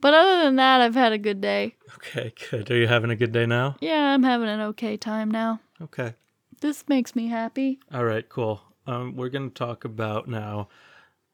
[0.00, 1.76] But other than that, I've had a good day.
[1.96, 5.30] okay good are you having a good day now Yeah, I'm having an okay time
[5.30, 5.60] now.
[5.82, 6.14] okay
[6.60, 7.78] This makes me happy.
[7.92, 8.60] All right, cool.
[8.86, 10.68] Um, we're going to talk about now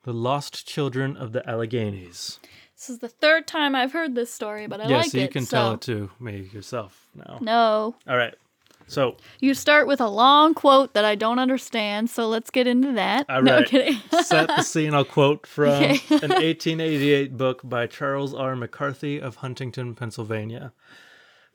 [0.06, 2.38] the lost children of the Alleghenies.
[2.76, 5.24] This is the third time I've heard this story, but I yeah, like so you
[5.24, 5.32] it.
[5.32, 7.38] can so tell it to me yourself now.
[7.42, 8.34] no, All right.
[8.88, 12.92] So, You start with a long quote that I don't understand, so let's get into
[12.92, 13.26] that.
[13.28, 13.66] All No right.
[13.66, 13.98] kidding.
[14.22, 14.94] set the scene.
[14.94, 15.98] I'll quote from Okay.
[16.10, 18.54] an 1888 book by Charles R.
[18.54, 20.72] McCarthy of Huntingdon, Pennsylvania.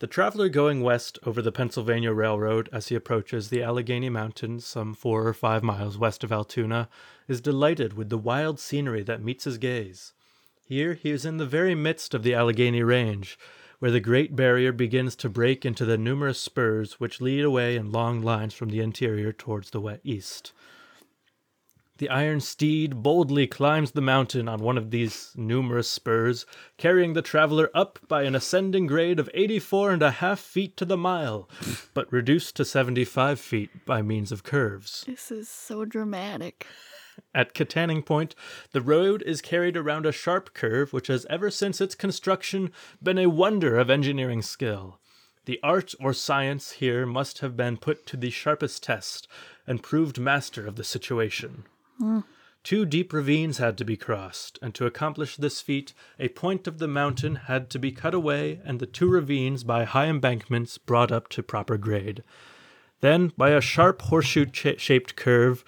[0.02, 4.96] The traveler going west over the Pennsylvania Railroad as he approaches the Allegheny Mountains, some
[4.96, 6.90] four or five miles west of Altoona,
[7.28, 10.14] is delighted with the wild scenery that meets his gaze.
[10.66, 13.38] Here he is in the very midst of the Allegheny Range,
[13.78, 17.92] where the Great Barrier begins to break into the numerous spurs which lead away in
[17.92, 20.52] long lines from the interior towards the wet east.
[22.02, 27.22] The iron steed boldly climbs the mountain on one of these numerous spurs, carrying the
[27.22, 31.48] traveler up by an ascending grade of 84 and a half feet to the mile,
[31.94, 35.04] but reduced to 75 feet by means of curves.
[35.06, 36.66] This is so dramatic.
[37.36, 38.34] At Kittanning Point,
[38.72, 42.72] the road is carried around a sharp curve which has ever since its construction
[43.04, 45.00] been a wonder of engineering skill.
[45.46, 49.28] The art or science here must have been put to the sharpest test
[49.68, 51.66] and proved master of the situation.
[52.64, 56.78] Two deep ravines had to be crossed, and to accomplish this feat, a point of
[56.78, 61.12] the mountain had to be cut away and the two ravines by high embankments brought
[61.12, 62.24] up to proper grade.
[63.00, 65.64] Then, by a sharp horseshoe cha- shaped curve,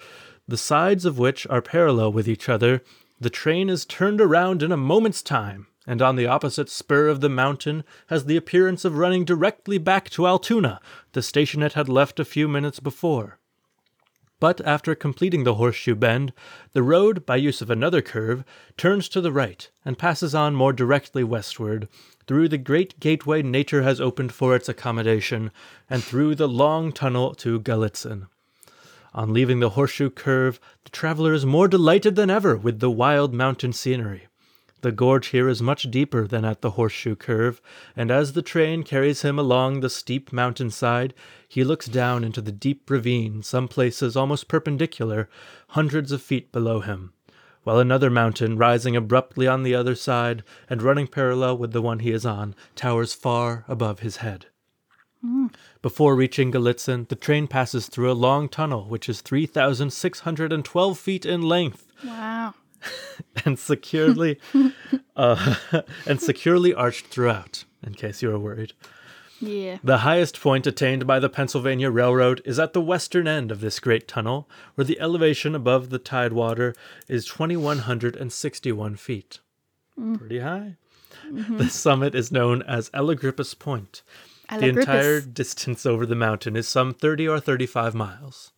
[0.46, 2.82] the sides of which are parallel with each other,
[3.20, 7.20] the train is turned around in a moment's time, and on the opposite spur of
[7.20, 10.80] the mountain has the appearance of running directly back to Altoona,
[11.12, 13.38] the station it had left a few minutes before.
[14.40, 16.32] But after completing the horseshoe bend,
[16.72, 18.44] the road, by use of another curve,
[18.76, 21.88] turns to the right and passes on more directly westward,
[22.26, 25.50] through the great gateway nature has opened for its accommodation,
[25.88, 28.26] and through the long tunnel to Gallitzin.
[29.14, 33.32] On leaving the horseshoe curve, the traveler is more delighted than ever with the wild
[33.32, 34.26] mountain scenery.
[34.84, 37.62] The gorge here is much deeper than at the horseshoe curve,
[37.96, 41.14] and as the train carries him along the steep mountainside,
[41.48, 45.30] he looks down into the deep ravine, some places almost perpendicular,
[45.68, 47.14] hundreds of feet below him,
[47.62, 52.00] while another mountain, rising abruptly on the other side and running parallel with the one
[52.00, 54.48] he is on, towers far above his head.
[55.22, 55.46] Hmm.
[55.80, 61.40] Before reaching Gallitzin, the train passes through a long tunnel which is 3,612 feet in
[61.40, 62.52] length Wow.
[63.44, 64.38] and securely
[65.16, 65.56] uh,
[66.06, 68.72] and securely arched throughout, in case you were worried.
[69.40, 69.78] Yeah.
[69.82, 73.80] The highest point attained by the Pennsylvania Railroad is at the western end of this
[73.80, 76.74] great tunnel, where the elevation above the tidewater
[77.08, 79.40] is 2,161 feet.
[80.18, 80.76] Pretty high.
[81.30, 84.02] The summit is known as Allegrippus Point.
[84.50, 88.52] The entire distance over the mountain is some 30 or 35 miles.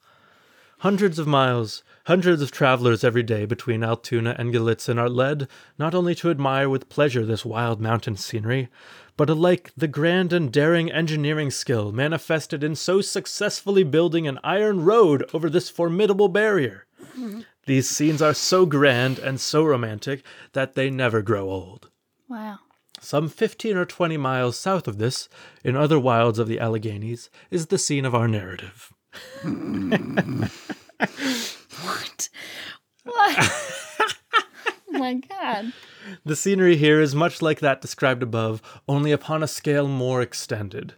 [0.87, 5.97] Hundreds of miles, hundreds of travelers every day between Altoona and Gallitzin are led not
[5.97, 8.69] only to admire with pleasure this wild mountain scenery,
[9.17, 14.85] but alike the grand and daring engineering skill manifested in so successfully building an iron
[14.85, 16.87] road over this formidable barrier.
[17.65, 20.23] These scenes are so grand and so romantic
[20.53, 21.91] that they never grow old.
[22.29, 22.61] Wow.
[23.01, 25.29] Some 15 or 20 miles south of this,
[25.65, 28.93] in other wilds of the Alleghanies, is the scene of our narrative.
[31.83, 32.29] What?
[33.05, 33.37] What?
[34.89, 35.73] oh my god.
[36.25, 40.95] The scenery here is much like that described above, only upon a scale more extended.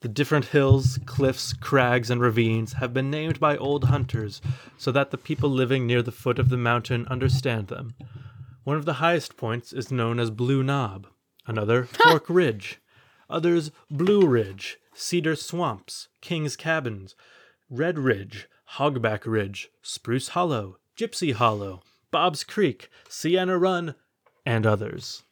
[0.00, 4.40] The different hills, cliffs, crags, and ravines have been named by old hunters
[4.76, 7.94] so that the people living near the foot of the mountain understand them.
[8.62, 11.08] One of the highest points is known as Blue Knob,
[11.46, 12.80] another Fork Ridge,
[13.28, 17.16] others Blue Ridge, Cedar Swamps, King's Cabins,
[17.70, 23.94] Red Ridge, Hogback Ridge, Spruce Hollow, Gypsy Hollow, Bob's Creek, Sienna Run,
[24.46, 25.22] and others.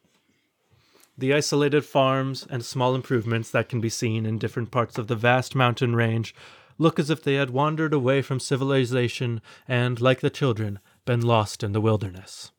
[1.17, 5.15] The isolated farms and small improvements that can be seen in different parts of the
[5.15, 6.35] vast mountain range
[6.77, 11.63] look as if they had wandered away from civilization and, like the children, been lost
[11.63, 12.51] in the wilderness.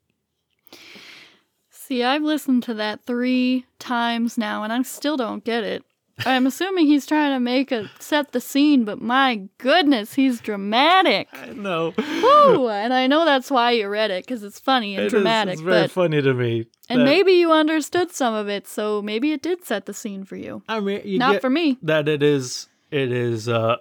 [1.71, 5.85] See, I've listened to that three times now and I still don't get it.
[6.27, 11.29] I'm assuming he's trying to make a set the scene, but my goodness, he's dramatic.
[11.33, 11.95] I know.
[11.97, 12.69] Woo!
[12.69, 15.53] And I know that's why you read it because it's funny and It is- dramatic.
[15.55, 16.67] it's very but funny to me.
[16.89, 20.37] and maybe you understood some of it, so maybe it did set the scene for
[20.37, 20.63] you.
[20.69, 21.79] I mean, you Not get for me.
[21.83, 23.79] that it is it is a r-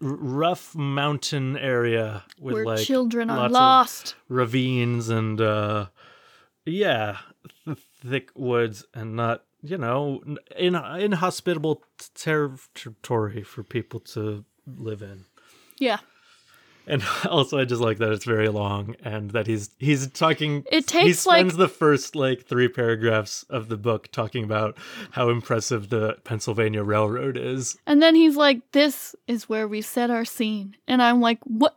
[0.00, 4.14] rough mountain area with Where like children are lost.
[4.28, 5.86] ravines and uh
[6.66, 7.16] yeah
[7.64, 10.22] th- thick woods and not you know
[10.56, 11.82] in inhospitable
[12.14, 15.24] territory for people to live in
[15.78, 15.98] Yeah.
[16.86, 20.90] and also i just like that it's very long and that he's he's talking It
[20.90, 24.76] he takes, like- spends the first like three paragraphs of the book talking about
[25.12, 30.10] how impressive the pennsylvania railroad is And then he's like, This is where we set
[30.10, 30.76] our scene.
[30.86, 31.76] And I'm like, What?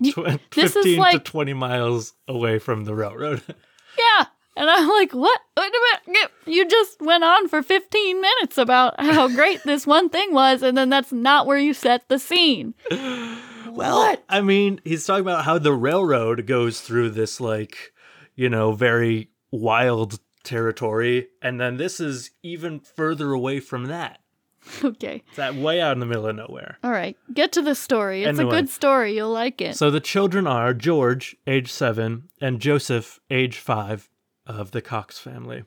[0.00, 3.42] Y- Tw- This is 15 to like- 20 miles away from the railroad
[3.98, 4.26] Yeah.
[4.56, 5.40] And I'm like, what?
[5.58, 6.30] Wait a minute.
[6.46, 10.76] You just went on for 15 minutes about how great this one thing was, and
[10.76, 12.74] then that's not where you set the scene.
[13.70, 17.92] Well, I mean, he's talking about how the railroad goes through this, like,
[18.34, 24.18] you know, very wild territory, and then this is even further away from that.
[24.84, 25.22] Okay.
[25.28, 26.78] It's that way out in the middle of nowhere.
[26.84, 27.16] All right.
[27.32, 28.24] Get to the story.
[28.24, 28.56] It's Anyway.
[28.56, 29.14] a good story.
[29.16, 29.76] You'll like it.
[29.76, 34.09] So the children are George, age seven, and Joseph, age five,
[34.50, 35.64] of the Cox family.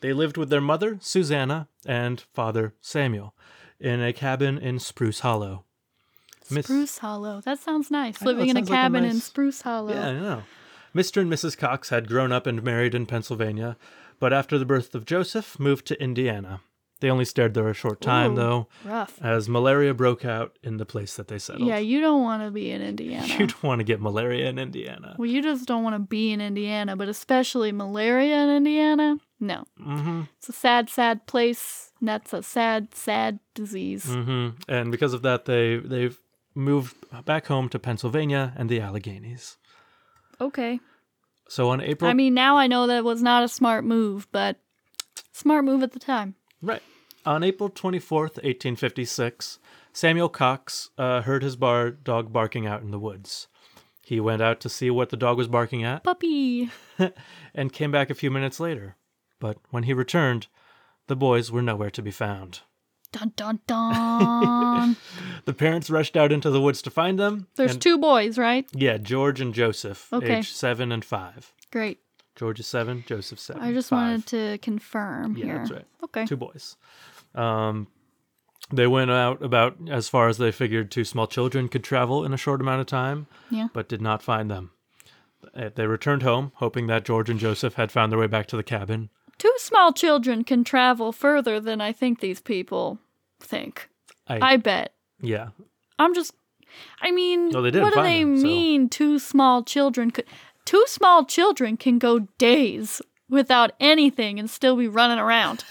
[0.00, 3.34] They lived with their mother, Susanna, and father, Samuel,
[3.80, 5.64] in a cabin in Spruce Hollow.
[6.50, 7.40] Miss- Spruce Hollow.
[7.40, 8.20] That sounds nice.
[8.20, 9.94] I know, Living it in a sounds like a cabin in Spruce Hollow.
[9.94, 10.42] Yeah, I know.
[10.94, 11.22] Mr.
[11.22, 11.56] and Mrs.
[11.56, 13.76] Cox had grown up and married in Pennsylvania,
[14.20, 16.60] but after the birth of Joseph, moved to Indiana.
[17.04, 18.36] They only stayed there a short time, Ooh.
[18.36, 19.20] though, Rough.
[19.22, 21.68] as malaria broke out in the place that they settled.
[21.68, 23.26] Yeah, you don't want to be in Indiana.
[23.38, 25.14] You don't want to get malaria in Indiana.
[25.18, 29.18] Well, you just don't want to be in Indiana, but especially malaria in Indiana.
[29.38, 30.22] No, Mm-hmm.
[30.38, 31.92] it's a sad, sad place.
[32.00, 34.04] And that's a sad, sad disease.
[34.06, 36.18] hmm And because of that, they they've
[36.54, 36.96] moved
[37.26, 39.58] back home to Pennsylvania and the Alleghenies.
[40.40, 40.80] Okay.
[41.50, 44.56] So on April, I mean, now I know that was not a smart move, but
[45.32, 46.34] smart move at the time.
[46.62, 46.82] right
[47.26, 49.58] on April twenty fourth, eighteen fifty six,
[49.92, 53.48] Samuel Cox uh, heard his bar dog barking out in the woods.
[54.02, 56.70] He went out to see what the dog was barking at Puppy.
[57.54, 58.96] and came back a few minutes later.
[59.40, 60.48] But when he returned,
[61.06, 62.60] the boys were nowhere to be found.
[63.12, 64.96] Dun dun dun.
[65.44, 67.46] The parents rushed out into the woods to find them.
[67.56, 68.66] There's and- two boys, right?
[68.72, 70.38] Yeah, George and Joseph, Okay.
[70.38, 71.52] age seven and five.
[71.70, 72.00] Great.
[72.34, 73.62] George is seven, Joseph seven.
[73.62, 73.98] I just five.
[74.10, 75.58] wanted to confirm Yeah, here.
[75.58, 75.84] that's right.
[76.04, 76.26] Okay.
[76.26, 76.76] Two boys.
[77.34, 77.88] Um,
[78.72, 82.32] they went out about as far as they figured two small children could travel in
[82.32, 83.68] a short amount of time, Yeah.
[83.72, 84.70] but did not find them.
[85.54, 88.56] Uh, They returned home, hoping that George and Joseph had found their way back to
[88.56, 89.10] the cabin.
[89.36, 92.98] Two small children can travel further than I think these people
[93.40, 93.90] think.
[94.26, 94.94] I, I bet.
[95.20, 95.48] yeah,
[95.98, 96.32] I'm just.
[97.02, 98.88] I mean, No, what do they them, so- mean?
[98.88, 100.24] Two small children could.
[100.64, 105.64] Two small children can go days without anything and still be running around.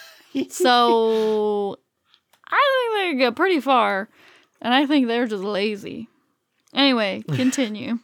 [0.49, 1.77] So,
[2.47, 4.09] I think they get pretty far,
[4.61, 6.07] and I think they're just lazy.
[6.73, 7.99] Anyway, continue.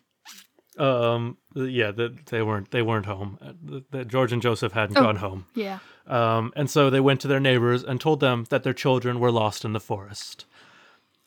[0.78, 3.38] um, yeah, that they weren't they weren't home.
[3.42, 5.02] Uh, the George and Joseph hadn't Oh.
[5.04, 5.46] gone home.
[5.56, 5.80] yeah.
[6.08, 9.32] Um, and so they went to their neighbors and told them that their children were
[9.32, 10.46] lost in the forest.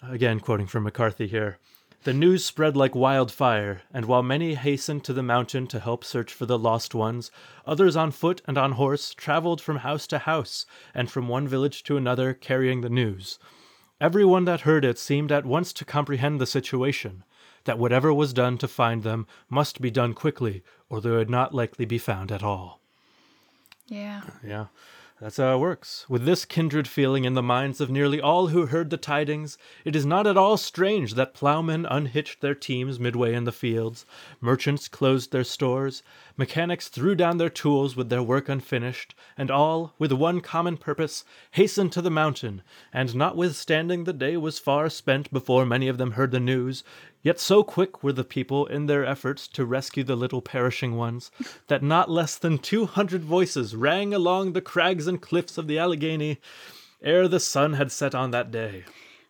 [0.03, 1.59] Again, quoting from McCarthy here.
[2.05, 6.33] The news spread like wildfire, and while many hastened to the mountain to help search
[6.33, 7.31] for the lost ones,
[7.65, 11.85] others on foot and on horse traveled from house to house and from one village
[11.85, 13.39] to another carrying the news.
[14.01, 17.23] Everyone that heard it seemed at once to comprehend the situation,
[17.65, 21.55] that whatever was done to find them must be done quickly, or they would not
[21.55, 22.81] likely be found at all.
[23.87, 24.23] Yeah.
[24.45, 24.67] Yeah,
[25.23, 26.05] that's how it works.
[26.09, 29.95] With this kindred feeling in the minds of nearly all who heard the tidings, it
[29.95, 34.05] is not at all strange that ploughmen unhitched their teams midway in the fields,
[34.41, 36.03] merchants closed their stores,
[36.37, 41.25] mechanics threw down their tools with their work unfinished, and all, with one common purpose,
[41.53, 42.61] hastened to the mountain.
[42.93, 46.83] And notwithstanding the day was far spent before many of them heard the news,
[47.23, 51.31] Yet so quick were the people in their efforts to rescue the little perishing ones
[51.69, 55.79] that not less than two hundred voices rang along the crags and cliffs of the
[55.79, 56.41] Allegheny
[57.01, 58.85] ere the sun had set on that day.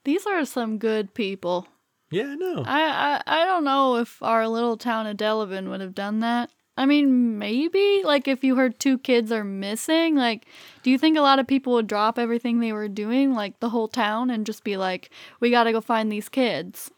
[0.04, 1.68] These are some good people.
[2.10, 2.64] Yeah, no.
[2.66, 6.50] I, I I don't know if our little town of Delavan would have done that.
[6.76, 10.46] I mean, maybe like if you heard two kids are missing, like
[10.82, 13.68] do you think a lot of people would drop everything they were doing, like the
[13.68, 16.90] whole town and just be like, "We got to go find these kids."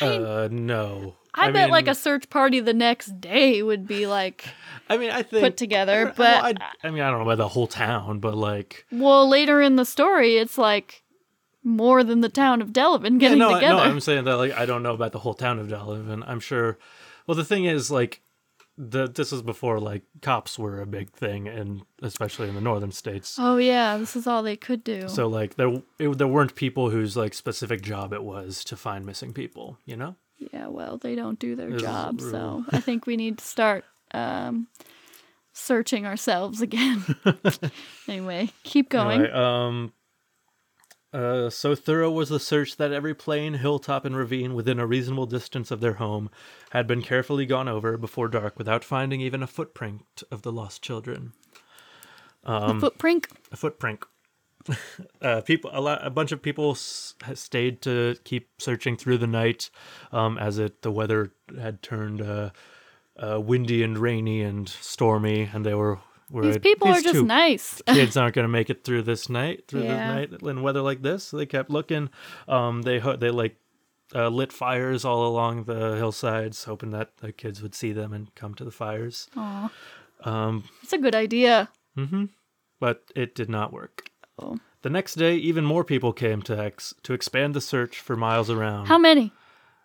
[0.00, 1.14] I Uh, no.
[1.34, 4.44] I, bet mean- like a search party the next day would be like
[4.90, 7.38] I mean, I think put together, well, but I, I mean, I don't know about
[7.38, 11.02] the whole town, but like, well, later in the story it's like
[11.62, 13.76] more than the town of Delavan yeah, getting no, together.
[13.76, 16.24] no, I'm saying that like I don't know about the whole town of Delavan.
[16.26, 16.78] I'm sure.
[17.26, 18.22] Well, the thing is, like,
[18.78, 22.92] the this is before like cops were a big thing, and especially in the northern
[22.92, 23.36] states.
[23.38, 25.08] oh yeah, this is all they could do.
[25.08, 29.04] So like there it, there weren't people whose like specific job it was to find
[29.04, 30.14] missing people, you know?
[30.52, 33.84] Yeah, well, they don't do their This job, so I think we need to start
[34.12, 34.68] um,
[35.52, 37.04] searching ourselves again.
[38.08, 39.22] anyway, keep going.
[39.22, 39.92] Anyway, um
[41.12, 45.26] uh, so thorough was the search that every plain, hilltop, and ravine within a reasonable
[45.26, 46.30] distance of their home
[46.70, 50.82] had been carefully gone over before dark without finding even a footprint of the lost
[50.82, 51.32] children.
[52.74, 53.26] the footprint.
[53.52, 54.00] A footprint.
[55.22, 59.26] uh, people, a, lot, a bunch of people s- stayed to keep searching through the
[59.26, 59.70] night,
[60.12, 62.50] um, as it the weather had turned uh,
[63.16, 65.98] uh, windy and rainy and stormy, and they were.
[66.32, 67.80] These people are these just nice.
[67.86, 70.20] kids aren't going to make it through this night, through Yeah.
[70.22, 71.24] this night in weather like this.
[71.24, 72.10] So they kept looking.
[72.46, 73.56] Um, they ho- they like
[74.14, 78.34] uh, lit fires all along the hillsides, hoping that the kids would see them and
[78.34, 79.28] come to the fires.
[79.36, 79.70] Aw,
[80.24, 81.70] Um, it's a good idea.
[82.80, 84.08] but it did not work.
[84.38, 84.58] Oh.
[84.82, 88.48] The next day, even more people came to ex- to expand the search for miles
[88.50, 88.86] around.
[88.86, 89.32] How many?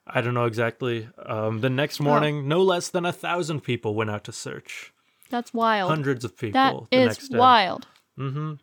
[0.05, 1.09] I don't know exactly.
[1.25, 2.03] Um, the next Oh.
[2.03, 4.92] morning, no less than a thousand people went out to search.
[5.33, 5.89] That's wild.
[5.89, 6.53] Hundreds of people.
[6.53, 7.37] That the is next day.
[7.39, 7.87] wild.
[8.19, 8.53] Mm-hmm.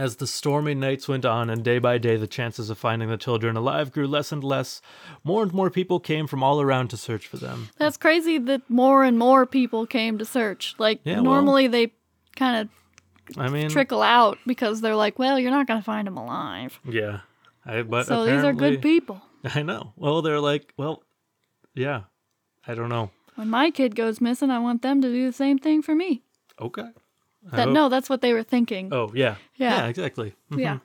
[0.00, 3.16] As the stormy nights went on, and day by day the chances of finding the
[3.16, 4.80] children alive grew less and less,
[5.24, 7.70] more and more people came from all around to search for them.
[7.78, 10.76] That's crazy that more and more people came to search.
[10.78, 11.92] Like Yeah, well- normally they
[12.36, 12.68] kind
[13.34, 16.16] of I mean, trickle out because they're like, well, you're not going to find them
[16.16, 16.78] alive.
[16.88, 17.22] yeah.
[17.66, 19.20] I, but So these are good people.
[19.44, 19.92] I know.
[19.96, 21.02] Well, they're like, well,
[21.74, 22.02] yeah.
[22.68, 23.10] I don't know.
[23.38, 26.22] When my kid goes missing, I want them to do the same thing for me.
[26.60, 26.82] Okay.
[27.52, 28.92] I That hope- no, that's what they were thinking.
[28.92, 29.36] Oh yeah.
[29.56, 29.86] Yeah.
[29.86, 30.34] exactly.
[30.50, 30.78] Yeah.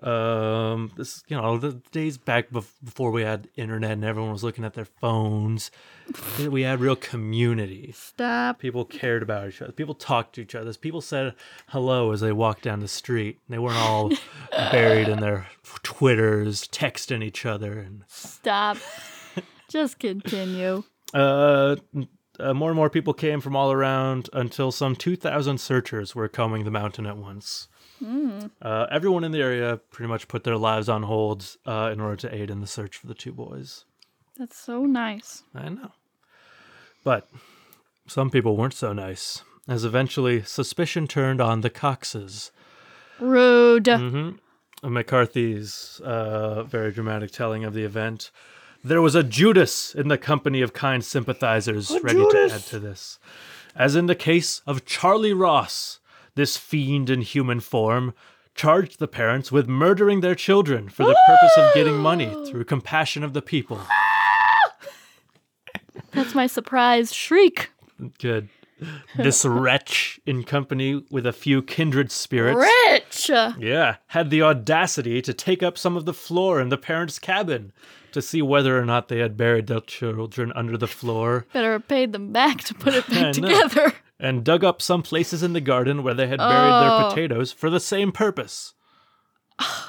[0.00, 4.64] Um, this you know the days back before we had internet and everyone was looking
[4.64, 5.72] at their phones.
[6.40, 7.92] we had real community.
[7.94, 8.60] Stop.
[8.60, 9.72] People cared about each other.
[9.72, 10.72] People talked to each other.
[10.74, 11.34] People said
[11.68, 13.40] hello as they walked down the street.
[13.48, 14.10] They weren't all
[14.52, 15.48] buried in their
[15.82, 17.78] twitters, texting each other.
[17.80, 18.78] And Stop.
[19.68, 20.82] Just continue.
[21.14, 21.76] uh,
[22.40, 26.64] uh, more and more people came from all around until some 2,000 searchers were combing
[26.64, 27.68] the mountain at once.
[28.62, 32.14] Uh, everyone in the area pretty much put their lives on hold uh, in order
[32.14, 33.84] to aid in the search for the two boys.
[34.38, 35.42] That's so nice.
[35.52, 35.90] I know.
[37.02, 37.28] But
[38.06, 42.52] some people weren't so nice, as eventually suspicion turned on the Coxes.
[43.18, 43.84] Rude.
[43.86, 44.92] Mm-hmm.
[44.92, 48.30] McCarthy's uh, very dramatic telling of the event.
[48.88, 53.18] There was a Judas in the company of kind sympathizers ready to add to this.
[53.76, 56.00] As in the case of Charlie Ross,
[56.36, 58.14] this fiend in human form
[58.54, 63.22] charged the parents with murdering their children for the purpose of getting money through compassion
[63.22, 63.78] of the people.
[66.12, 67.68] That's my surprise shriek.
[68.18, 68.48] Good.
[69.16, 73.30] This wretch, in company with a few kindred spirits, Rich.
[73.58, 77.72] Yeah, had the audacity to take up some of the floor in the parents' cabin
[78.12, 81.88] to see whether or not they had buried their children under the floor, Better have
[81.88, 83.48] paid them back to put it I back know.
[83.48, 83.92] together.
[84.18, 86.80] and dug up some places in the garden where they had buried Oh.
[87.00, 88.74] their potatoes for the same purpose.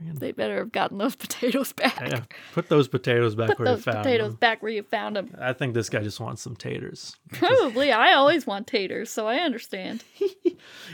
[0.00, 2.00] They better have gotten those potatoes back.
[2.00, 2.20] Yeah,
[2.52, 4.36] put those potatoes back Put where you those found potatoes them.
[4.36, 5.34] back where you found them.
[5.40, 7.16] I think this guy just wants some taters.
[7.32, 7.92] Probably.
[7.92, 10.04] I always want taters, so I understand.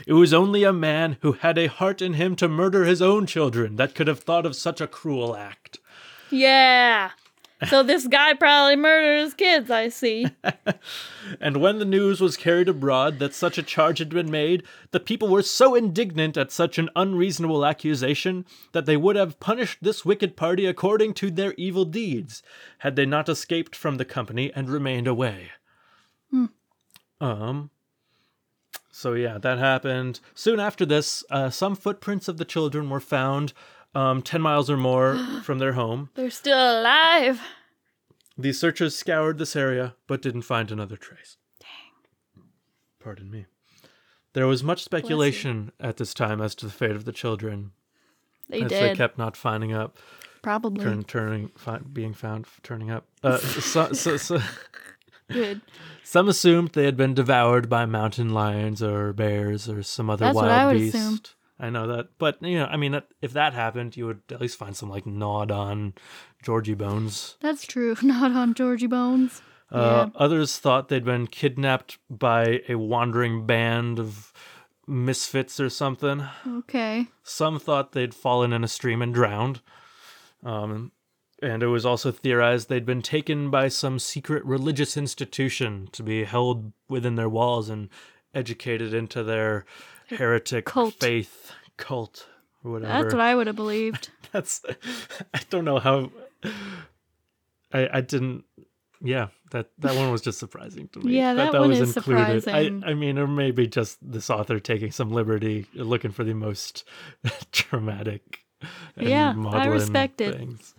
[0.05, 3.25] It was only a man who had a heart in him to murder his own
[3.25, 5.79] children that could have thought of such a cruel act.
[6.29, 7.11] Yeah.
[7.67, 10.27] So this guy probably murdered his kids, I see.
[11.39, 14.99] And when the news was carried abroad that such a charge had been made, the
[14.99, 20.03] people were so indignant at such an unreasonable accusation that they would have punished this
[20.03, 22.43] wicked party according to their evil deeds,
[22.79, 25.51] had they not escaped from the company and remained away.
[27.21, 27.69] Um.
[28.91, 30.19] So yeah, that happened.
[30.35, 33.53] Soon after this, uh, some footprints of the children were found,
[33.95, 36.09] um, ten miles or more from their home.
[36.15, 37.41] They're still alive.
[38.37, 41.37] The searchers scoured this area, but didn't find another trace.
[41.59, 42.43] Dang.
[42.99, 43.45] Pardon me.
[44.33, 47.71] There was much speculation at this time as to the fate of the children,
[48.47, 48.83] They as did.
[48.91, 49.97] they kept not finding up,
[50.41, 50.81] Probably.
[50.83, 53.05] turn, turning, fi- being found, turning up.
[53.21, 54.39] Uh, so, so, so,
[55.29, 55.59] Good.
[56.03, 60.35] some assumed they had been devoured by mountain lions or bears or some other That's
[60.35, 60.95] wild what I would beast.
[60.95, 61.19] assume.
[61.61, 64.57] I know that, but you know, I mean, if that happened, you would at least
[64.57, 65.93] find some like gnawed on
[66.41, 67.37] Georgie bones.
[67.39, 67.95] That's true.
[68.01, 69.43] Not on Georgie Bones.
[69.71, 74.33] Uh, Others thought they'd been kidnapped by a wandering band of
[74.87, 76.25] misfits or something.
[76.45, 77.07] Okay.
[77.23, 79.61] Some thought they'd fallen in a stream and drowned.
[80.43, 80.91] Um,
[81.41, 86.23] and it was also theorized they'd been taken by some secret religious institution to be
[86.23, 87.87] held within their walls and
[88.33, 89.65] educated into their
[90.17, 90.95] heretic Cult.
[90.95, 92.27] faith cult
[92.61, 93.03] whatever.
[93.03, 94.09] That's what I would have believed.
[94.31, 94.61] That's
[95.33, 96.11] I don't know how
[97.73, 98.45] I I didn't
[99.03, 101.17] yeah that that one was just surprising to me.
[101.17, 102.83] Yeah, that one is surprising.
[102.83, 106.83] I I mean, or maybe just this author taking some liberty, looking for the most
[107.51, 108.39] dramatic.
[108.95, 110.37] And Yeah, I respect it.
[110.37, 110.73] Things.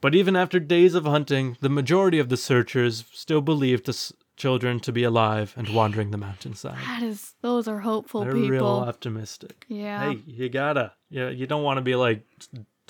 [0.00, 4.80] But even after days of hunting, the majority of the searchers still believed the children
[4.80, 6.78] to be alive and wandering the mountainside.
[6.86, 8.50] That is, those are hopeful They're people.
[8.50, 9.66] real optimistic.
[9.68, 10.12] Yeah.
[10.12, 10.92] Hey, you gotta.
[11.10, 12.24] Yeah, you don't want to be like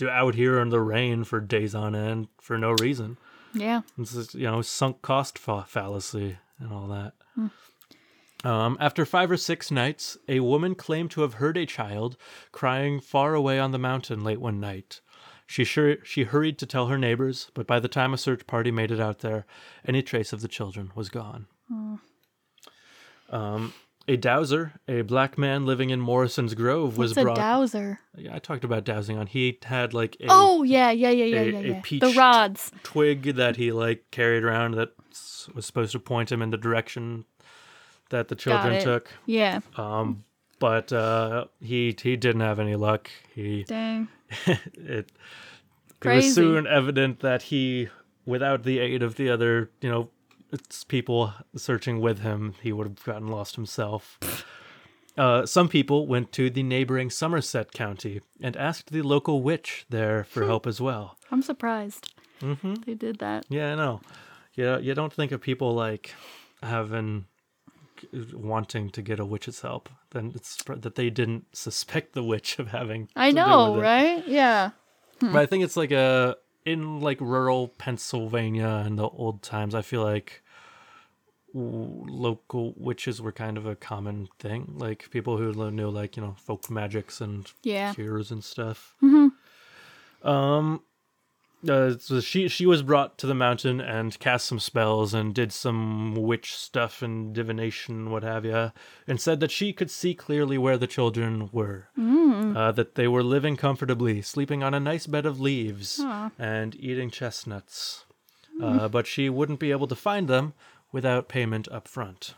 [0.09, 3.19] out here in the rain for days on end for no reason.
[3.53, 3.83] Yeah.
[3.99, 7.15] This is you know sunk cost fa- fallacy and all that.
[8.43, 12.17] Um, after five or six nights, a woman claimed to have heard a child
[12.53, 15.01] crying far away on the mountain late one night.
[15.51, 18.71] She sure she hurried to tell her neighbors, but by the time a search party
[18.71, 19.47] made it out there,
[19.85, 21.49] any trace of the children was gone.
[23.31, 23.73] Um,
[24.07, 27.27] a dowser, a black man living in Morrison's Cove, was brought.
[27.31, 28.01] What's a dowser?
[28.17, 29.27] yeah, I talked about dowsing on.
[29.27, 32.71] He had like a Oh yeah, yeah, yeah, yeah, a- yeah, a peach The rods.
[32.85, 34.91] twig that he like carried around that
[35.53, 37.25] was supposed to point him in the direction
[38.11, 39.11] that the children took.
[39.27, 39.61] Yeah.
[39.77, 40.23] Um,
[40.61, 43.11] but uh, he he didn't have any luck.
[43.35, 44.07] He Dang.
[44.75, 45.13] it
[46.03, 47.89] it was soon evident that he,
[48.25, 50.09] without the aid of the other, you know,
[50.53, 54.19] it's people searching with him, he would have gotten lost himself.
[55.17, 60.25] Uh, some people went to the neighboring Somerset County and asked the local witch there
[60.25, 61.19] for help as well.
[61.31, 62.15] I'm surprised.
[62.41, 62.75] Mm-hmm.
[62.87, 63.45] They did that.
[63.49, 64.01] Yeah, I know.
[64.55, 66.15] Yeah, you don't think of people like
[66.63, 67.27] having
[68.33, 69.89] wanting to get a witch's help.
[70.13, 73.09] Then it's that they didn't suspect the witch of having.
[73.15, 74.27] I know, right?
[74.27, 74.71] Yeah.
[75.21, 79.75] But I think it's like a in like rural Pennsylvania in the old times.
[79.75, 80.43] I feel like
[81.53, 84.75] local witches were kind of a common thing.
[84.77, 87.93] Like people who knew like you know folk magics and Yeah.
[87.95, 88.95] cures and stuff.
[89.03, 90.29] Mm-hmm.
[90.29, 90.83] Um.
[91.69, 95.53] Uh, so she she was brought to the mountain and cast some spells and did
[95.53, 98.73] some witch stuff and divination, what have you,
[99.07, 103.23] and said that she could see clearly where the children were, uh, that they were
[103.23, 106.03] living comfortably, sleeping on a nice bed of leaves
[106.39, 108.05] and eating chestnuts,
[108.63, 110.55] uh, but she wouldn't be able to find them
[110.93, 112.35] without payment up front.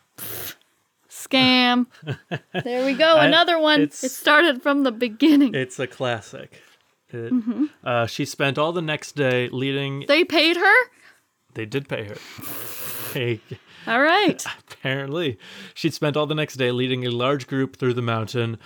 [1.08, 1.86] Scam.
[2.64, 3.18] there we go.
[3.18, 3.82] Another one.
[3.82, 5.54] It started from the beginning.
[5.54, 6.60] It's a classic.
[7.12, 10.04] It, uh, she spent all the next day leading.
[10.08, 10.74] they paid her?
[11.54, 12.16] They did pay her.
[13.86, 14.42] All right.
[14.72, 15.38] apparently,
[15.74, 18.58] she'd spent all the next day leading a large group through the mountain,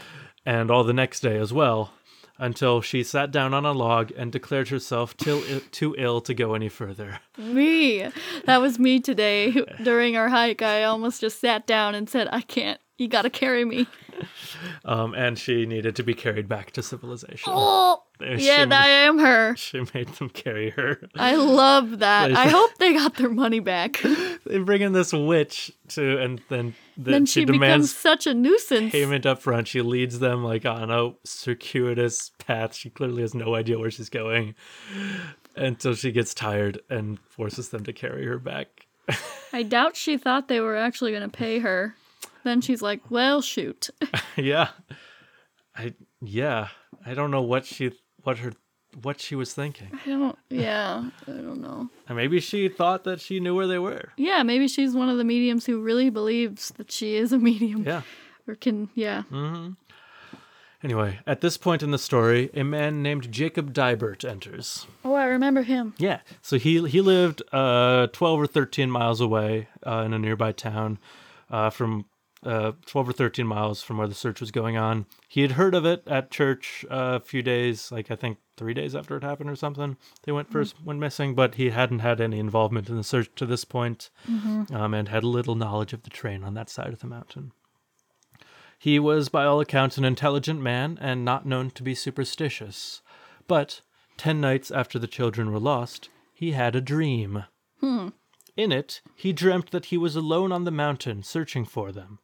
[0.44, 1.92] and all the next day as well,
[2.38, 5.42] until she sat down on a log and declared herself till,
[5.72, 7.18] too ill to go any further.
[7.38, 8.08] me.
[8.44, 9.50] That was me today.
[9.82, 12.80] During our hike, I almost just sat down and said, I can't.
[12.98, 13.86] You gotta carry me.
[14.86, 17.52] Um, and she needed to be carried back to civilization.
[17.54, 19.54] Oh, She- yeah, I am her.
[19.56, 21.00] She made them carry her.
[21.16, 22.32] I love that.
[22.32, 24.02] I hope they got their money back.
[24.46, 28.28] They bring in this witch to, and then, then, then she, she becomes demands such
[28.28, 28.92] a nuisance.
[28.92, 29.66] payment up front.
[29.66, 32.72] She leads them like on a circuitous path.
[32.72, 34.54] She clearly has no idea where she's going
[35.56, 38.86] until she gets tired and forces them to carry her back.
[39.52, 41.96] I doubt she thought they were actually going to pay her.
[42.44, 43.90] Then she's like, well, shoot.
[44.36, 44.68] yeah,
[45.74, 46.68] I yeah.
[47.04, 47.92] I don't know what she
[48.26, 48.52] what her
[49.02, 49.90] what she was thinking.
[49.92, 51.90] I don't, yeah, I don't know.
[52.08, 54.10] And maybe she thought that she knew where they were.
[54.16, 57.84] Yeah, maybe she's one of the mediums who really believes that she is a medium.
[57.84, 58.02] Yeah.
[58.48, 59.22] Or can, yeah.
[59.24, 59.70] Hmm.
[60.82, 64.86] Anyway, at this point in the story, a man named Jacob Dibert enters.
[65.04, 65.94] Oh, I remember him.
[65.98, 66.20] Yeah.
[66.42, 70.98] So he he lived uh 12 or 13 miles away uh, in a nearby town
[71.50, 72.04] uh, from
[72.46, 75.06] uh 12 or 13 miles from where the search was going on.
[75.28, 78.72] He had heard of it at church uh, a few days, like I think 3
[78.72, 79.96] days after it happened or something.
[80.22, 83.46] They went 1st went missing, but he hadn't had any involvement in the search to
[83.46, 84.10] this point,
[84.72, 87.52] um, and had little knowledge of the train on that side of the mountain.
[88.78, 93.02] He was, by all accounts, an intelligent man and not known to be superstitious.
[93.48, 93.80] But
[94.16, 97.44] ten nights after the children were lost, he had a dream.
[98.56, 102.18] In it, he dreamt that he was alone on the mountain searching for them.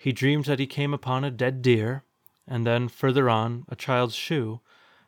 [0.00, 2.04] He dreamed that he came upon a dead deer,
[2.48, 4.60] and then, further on, a child's shoe,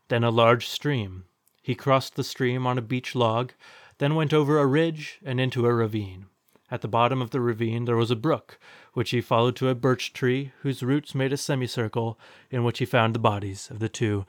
[0.08, 1.24] then a large stream.
[1.62, 3.52] He crossed the stream on a beech log,
[3.96, 6.26] then went over a ridge and into a ravine.
[6.70, 8.58] At the bottom of the ravine there was a brook,
[8.92, 12.20] which he followed to a birch tree, whose roots made a semicircle,
[12.50, 14.26] in which he found the bodies of the two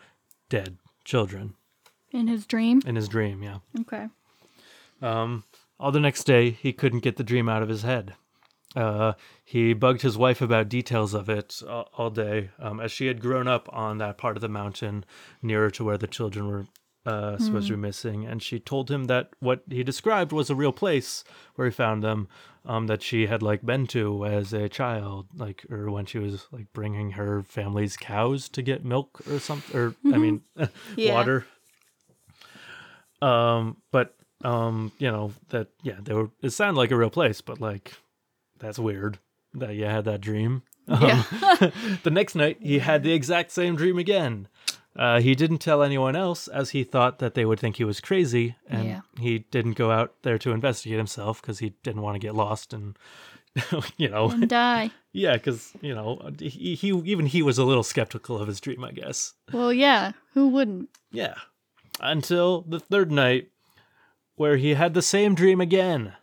[0.47, 1.55] dead children.
[2.13, 2.81] In his dream.
[2.85, 3.57] In his dream, yeah.
[3.81, 4.07] Okay.
[5.01, 5.43] Um,
[5.77, 8.13] All the next day, he couldn't get the dream out of his head.
[8.75, 9.13] Uh,
[9.43, 13.21] he bugged his wife about details of it all, all day, um, as she had
[13.21, 15.05] grown up on that part of the mountain
[15.41, 16.65] nearer to where the children were
[17.05, 18.25] uh, supposed to be missing.
[18.25, 21.23] And she told him that what he described was a real place
[21.55, 22.27] where he found them,
[22.65, 26.47] um, that she had like been to as a child, like or when she was
[26.51, 30.41] like bringing her family's cows to get milk or something, or I mean,
[30.95, 31.13] Yeah.
[31.13, 31.45] water.
[33.21, 36.29] Um, but um, you know that yeah, they were.
[36.41, 37.93] It sounded like a real place, but like
[38.59, 39.19] that's weird
[39.53, 40.63] that you had that dream.
[40.87, 41.23] Yeah.
[42.03, 44.47] The next night, he had the exact same dream again.
[44.95, 47.99] Uh, he didn't tell anyone else, as he thought that they would think he was
[48.01, 49.01] crazy, and Yeah.
[49.19, 52.73] he didn't go out there to investigate himself because he didn't want to get lost
[52.73, 52.97] and.
[53.97, 54.89] you know, and die.
[55.13, 58.83] yeah, because you know he, he even he was a little skeptical of his dream,
[58.83, 59.33] I guess.
[59.51, 60.13] Well, yeah.
[60.33, 60.89] Who wouldn't?
[61.11, 61.35] Yeah.
[61.99, 63.49] Until the third night,
[64.35, 66.13] where he had the same dream again.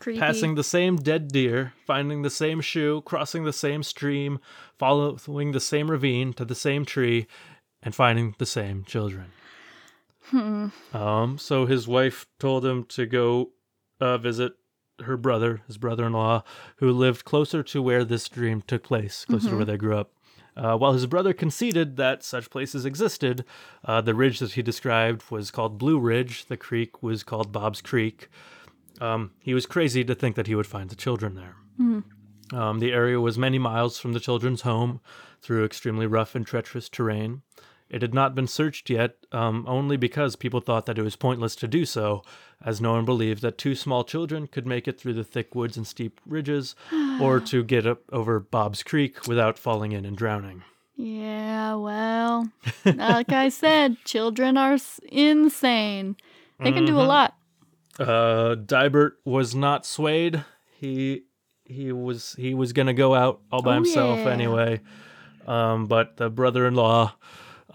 [0.00, 0.18] Creepy.
[0.18, 4.40] passing the same dead deer, finding the same shoe, crossing the same stream,
[4.78, 7.26] following the same ravine to the same tree,
[7.82, 9.26] and finding the same children.
[10.32, 13.50] Um, so his wife told him to go
[14.00, 14.52] uh, visit
[15.04, 16.44] her brother, his brother-in-law,
[16.76, 20.12] who lived closer to where this dream took place, closer to where they grew up.
[20.56, 23.44] Uh, while his brother conceded that such places existed,
[23.84, 26.46] uh, the ridge that he described was called Blue Ridge.
[26.46, 28.28] The creek was called Bob's Creek.
[29.00, 31.56] Um, he was crazy to think that he would find the children there.
[32.52, 35.00] Um, the area was many miles from the children's home
[35.40, 37.42] through extremely rough and treacherous terrain.
[37.88, 41.56] It had not been searched yet, um, only because people thought that it was pointless
[41.56, 42.22] to do so,
[42.64, 45.76] as no one believed that two small children could make it through the thick woods
[45.76, 46.74] and steep ridges,
[47.20, 50.62] or to get up over Bob's Creek without falling in and drowning.
[50.96, 52.50] Yeah, well,
[52.84, 56.16] like I said, children are s- insane.
[56.60, 57.08] They can do a Mhm.
[57.08, 57.34] lot.
[58.00, 60.44] Uh, Dibert was not swayed.
[60.78, 61.24] He
[61.64, 64.30] he was he was gonna go out all by Oh, himself yeah.
[64.30, 64.80] anyway.
[65.46, 67.12] Um, but the brother-in-law,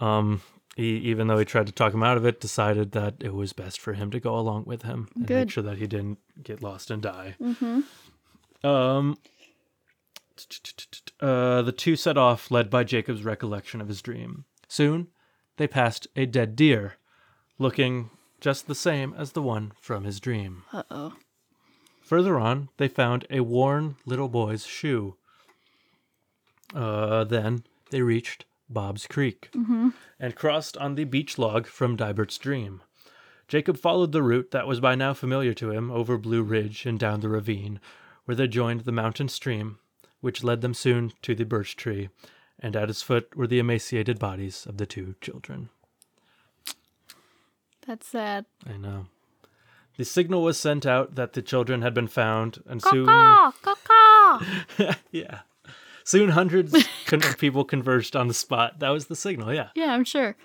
[0.00, 0.42] um,
[0.76, 3.52] he even though he tried to talk him out of it, decided that it was
[3.52, 6.62] best for him to go along with him and make sure that he didn't get
[6.62, 7.36] lost and die.
[7.40, 8.66] Mm-hmm.
[8.66, 9.16] Um,
[11.20, 14.44] uh, the two set off, led by Jacob's recollection of his dream.
[14.68, 15.08] Soon,
[15.56, 16.94] they passed a dead deer,
[17.58, 18.10] looking
[18.46, 20.62] just the same as the one from his dream.
[20.72, 21.14] Uh oh.
[22.02, 25.16] Further on, they found a worn little boy's shoe.
[26.72, 29.50] Uh, then they reached Bob's Creek
[30.20, 32.82] and crossed on the beech log from Dibert's dream.
[33.48, 37.00] Jacob followed the route that was by now familiar to him over Blue Ridge and
[37.00, 37.80] down the ravine,
[38.26, 39.80] where they joined the mountain stream,
[40.20, 42.10] which led them soon to the birch tree,
[42.60, 45.68] and at its foot were the emaciated bodies of the two children.
[47.86, 48.44] That's sad.
[48.68, 49.06] I know.
[49.96, 53.06] The signal was sent out that the children had been found, and soon
[55.10, 55.40] yeah.
[56.04, 56.72] Soon hundreds
[57.12, 58.78] of people converged on the spot.
[58.78, 59.70] That was the signal, yeah.
[59.74, 60.36] Yeah, I'm sure.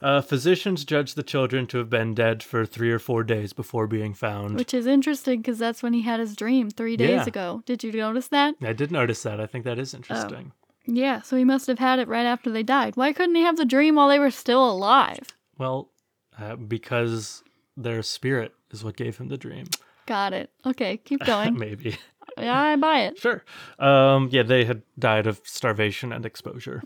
[0.00, 3.86] Uh, physicians judged the children to have been dead for three or four days before
[3.86, 4.56] being found.
[4.56, 7.26] Which is interesting because that's when he had his dream three days Yeah.
[7.26, 7.62] ago.
[7.66, 8.54] Did you notice that?
[8.62, 9.40] I did notice that.
[9.40, 10.52] I think that is interesting.
[10.86, 12.96] Yeah, so he must have had it right after they died.
[12.96, 15.20] Why couldn't he have the dream while they were still alive?
[15.58, 15.90] Well,
[16.38, 17.42] uh, because
[17.76, 19.66] their spirit is what gave him the dream.
[20.06, 20.50] Got it.
[20.64, 21.54] Okay, keep going.
[21.58, 21.98] Maybe.
[22.38, 23.18] yeah, I buy it.
[23.18, 23.44] Sure.
[23.78, 26.82] Um, yeah, they had died of starvation and exposure.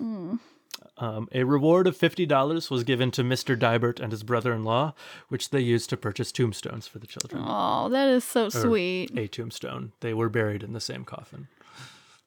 [0.99, 3.59] Um, a reward of $50 was given to Mr.
[3.59, 4.95] Dibert and his brother in law,
[5.29, 7.43] which they used to purchase tombstones for the children.
[7.47, 9.17] Oh, that is so sweet.
[9.17, 9.93] A tombstone.
[10.01, 11.49] They were buried in the same coffin.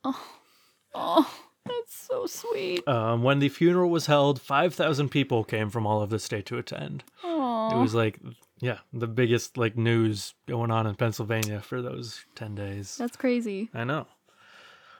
[0.04, 0.20] Oh.
[0.94, 1.30] Oh,
[1.66, 2.88] that's so sweet.
[2.88, 6.58] Um, when the funeral was held, 5,000 people came from all of the state to
[6.58, 7.04] attend.
[7.24, 8.20] It Oh, was like,
[8.60, 12.96] yeah, the biggest like news going on in Pennsylvania for those 10 days.
[12.98, 13.70] that's crazy.
[13.74, 14.08] I know.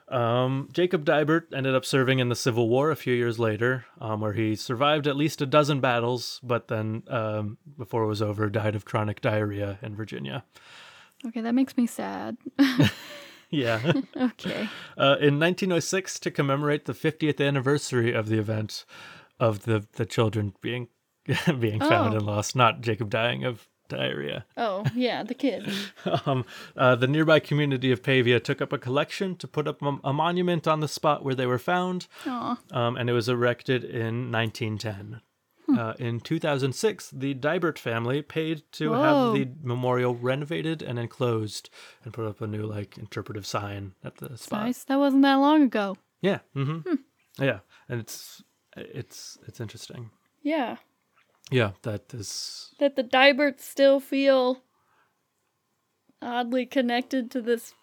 [0.08, 4.20] Um, Jacob Dibert ended up serving in the Civil War a few years later, um,
[4.20, 8.48] where he survived at least a dozen battles, but then, um, before it was over,
[8.48, 10.44] died of chronic diarrhea in Virginia.
[11.26, 12.36] Okay, that makes me sad.
[13.50, 13.92] Yeah.
[14.16, 14.68] okay.
[14.98, 18.84] uh, in 1906, to commemorate the 50th anniversary of the event
[19.38, 20.88] of the, the children being
[21.58, 22.18] being found Oh.
[22.18, 24.44] and lost, not Jacob dying of diarrhea.
[24.56, 25.68] Oh, yeah, the kid.
[26.26, 26.44] um,
[26.76, 30.12] uh, the nearby community of Pavia took up a collection to put up a, a
[30.12, 35.20] monument on the spot where they were found, um, and it was erected in 1910.
[35.76, 35.82] Hmm.
[35.82, 39.02] Uh, in 2006, the Dibert family paid to Whoa.
[39.02, 41.70] have the memorial renovated and enclosed,
[42.04, 44.64] and put up a new like interpretive sign at the spot.
[44.64, 44.84] Nice.
[44.84, 45.96] That wasn't that long ago.
[46.20, 46.38] Yeah.
[46.54, 46.94] Mm-hmm.
[47.38, 47.58] Yeah,
[47.88, 48.42] and it's
[48.76, 50.10] it's it's interesting.
[50.42, 50.76] Yeah.
[51.50, 52.72] Yeah, that is.
[52.80, 54.62] That the Diberts still feel
[56.22, 57.74] oddly connected to this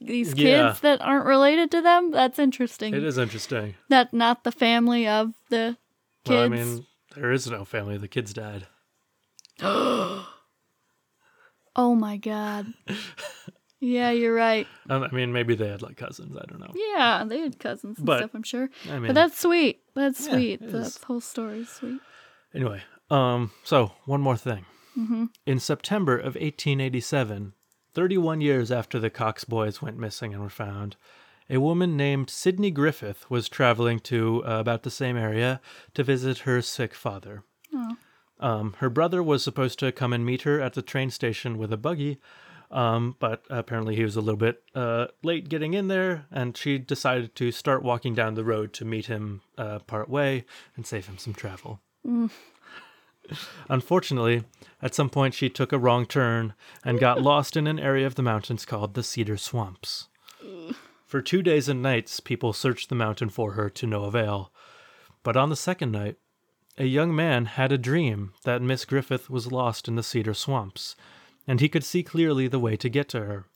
[0.00, 0.76] these kids Yeah.
[0.80, 2.10] that aren't related to them.
[2.10, 2.94] That's interesting.
[2.94, 3.74] It is interesting.
[3.90, 5.76] That not the family of the
[6.24, 6.34] kids.
[6.34, 7.96] Well, I mean, there is no family.
[7.98, 8.66] The kids died.
[9.62, 10.26] oh
[11.76, 12.66] my god.
[13.80, 14.66] yeah, you're right.
[14.90, 16.36] Um, I mean, maybe they had like cousins.
[16.36, 16.72] I don't know.
[16.74, 18.68] Yeah, they had cousins and But, stuff, I'm sure.
[18.90, 19.80] I mean, But that's sweet.
[19.94, 20.60] That's Yeah, sweet.
[20.60, 20.98] it is.
[21.04, 22.00] whole story is sweet.
[22.54, 22.82] anyway.
[23.10, 23.50] Um.
[23.64, 24.66] So one more thing.
[24.98, 25.24] Mm-hmm.
[25.46, 27.54] In September of 1887,
[27.94, 30.96] 31 years after the Cox boys went missing and were found,
[31.48, 35.60] a woman named Sydney Griffith was traveling to uh, about the same area
[35.94, 37.42] to visit her sick father.
[37.72, 37.96] Oh.
[38.40, 41.72] Um, her brother was supposed to come and meet her at the train station with
[41.72, 42.18] a buggy,
[42.70, 46.78] um, but apparently he was a little bit uh, late getting in there, and she
[46.78, 50.44] decided to start walking down the road to meet him uh, part way
[50.76, 51.80] and save him some travel.
[53.68, 54.44] Unfortunately,
[54.82, 56.54] at some point she took a wrong turn
[56.84, 60.08] and got lost in an area of the mountains called the Cedar Swamps.
[61.14, 64.52] For two days and nights, people searched the mountain for her to no avail.
[65.22, 66.16] But on the second night,
[66.76, 70.96] a young man had a dream that Miss Griffith was lost in the Cedar Swamps,
[71.46, 73.46] and he could see clearly the way to get to her.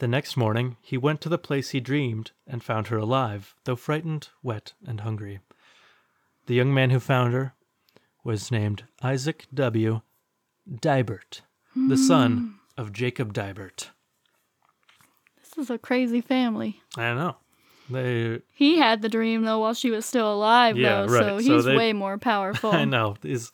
[0.00, 3.74] The next morning, he went to the place he dreamed and found her alive, though
[3.74, 5.40] frightened, wet, and hungry.
[6.44, 7.54] The young man who found her
[8.22, 10.02] was named Isaac W.
[10.70, 11.40] Dibert,
[11.74, 12.50] the son hmm.
[12.76, 13.92] of Jacob Dibert.
[15.56, 16.80] This is a crazy family.
[16.96, 17.36] I know.
[17.88, 21.22] They, He had the dream though while she was still alive Yeah, though, right.
[21.22, 22.70] so So he's they- way more powerful.
[22.74, 23.16] I know.
[23.22, 23.52] He's,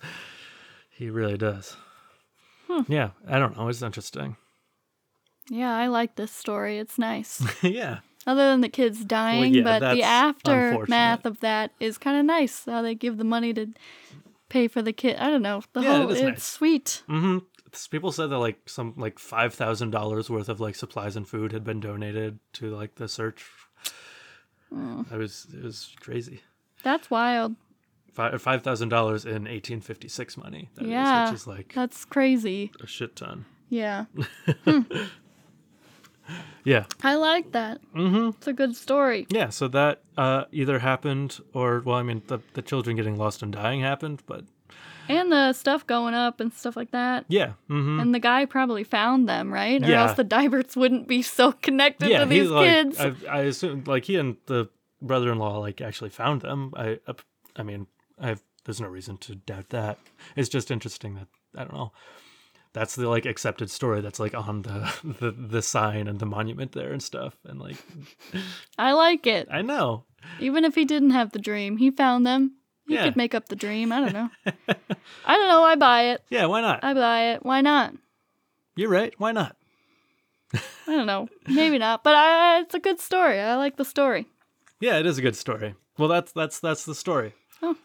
[0.90, 1.76] he really does.
[2.88, 3.68] Yeah, I don't know.
[3.68, 4.36] It's interesting.
[5.50, 6.78] Yeah, I like this story.
[6.78, 7.42] It's nice.
[7.62, 7.98] yeah.
[8.26, 11.26] Other than the kids dying, yeah, but the that's aftermath unfortunate.
[11.26, 12.64] of that is kind of nice.
[12.64, 13.66] How they give the money to
[14.48, 15.16] pay for the kid.
[15.16, 15.62] I don't know.
[15.74, 16.42] The Yeah, it whole is it's nice.
[16.44, 17.02] sweet.
[17.08, 17.38] hmm
[17.90, 21.52] People said that like some like five thousand dollars worth of like supplies and food
[21.52, 23.44] had been donated to like the search.
[25.10, 26.40] I was it was crazy.
[26.82, 27.56] That's wild.
[28.14, 30.68] Five thousand dollars in eighteen fifty six money.
[30.74, 31.24] That is, Yeah.
[31.26, 32.70] which is like That's crazy.
[32.80, 33.46] a shit ton.
[33.68, 34.04] Yeah.
[36.64, 37.80] Yeah, I like that.
[37.96, 38.28] Mm-hmm.
[38.38, 39.26] It's a good story.
[39.30, 39.48] yeah.
[39.48, 43.52] So that uh, either happened or well, I mean, the the children getting lost and
[43.52, 44.44] dying happened, but
[45.08, 47.24] And the stuff going up and stuff like that.
[47.28, 49.82] yeah, hmm And the guy probably found them, right?
[49.82, 50.02] Or Yeah.
[50.02, 52.20] else the Diberts wouldn't be so connected yeah.
[52.20, 53.00] to these He's like, kids.
[53.00, 54.68] I, I assume like he and the
[55.00, 56.72] brother in law like actually found them.
[56.76, 56.98] I
[57.56, 57.86] I mean,
[58.20, 59.98] I've there's no reason to doubt that.
[60.36, 61.26] It's just interesting that
[61.56, 61.92] I don't know.
[62.74, 66.72] That's the like accepted story that's like on the, the the sign and the monument
[66.72, 67.36] there and stuff.
[67.44, 67.76] And like
[68.78, 69.48] I like it.
[69.50, 70.04] I know.
[70.40, 72.52] Even if he didn't have the dream, he found them.
[72.92, 73.04] He Yeah.
[73.04, 73.90] could make up the dream.
[73.92, 74.28] I don't know.
[75.26, 75.62] I don't know.
[75.64, 76.22] I buy it.
[76.30, 76.84] Yeah, why not?
[76.84, 77.44] I buy it.
[77.44, 77.94] Why not?
[78.76, 79.14] You're right.
[79.18, 79.56] Why not?
[80.54, 81.28] I don't know.
[81.48, 82.04] Maybe not.
[82.04, 83.40] But I, it's a good story.
[83.40, 84.26] I like the story.
[84.80, 85.74] Yeah, it is a good story.
[85.98, 87.34] Well, that's that's that's the story.
[87.62, 87.76] Oh,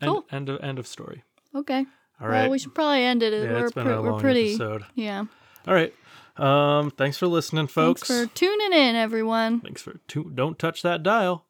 [0.00, 0.24] End, cool.
[0.30, 1.24] End of end of story.
[1.54, 1.84] Okay.
[2.20, 2.42] All right.
[2.42, 3.32] Well, we should probably end it.
[3.32, 4.50] yeah, we're it's been pre- a long pretty.
[4.54, 4.84] episode.
[4.94, 5.24] Yeah.
[5.66, 5.92] All right.
[6.36, 8.02] Um, thanks for listening, folks.
[8.06, 9.60] Thanks for tuning in, everyone.
[9.60, 11.44] Thanks for tu- don't touch that dial.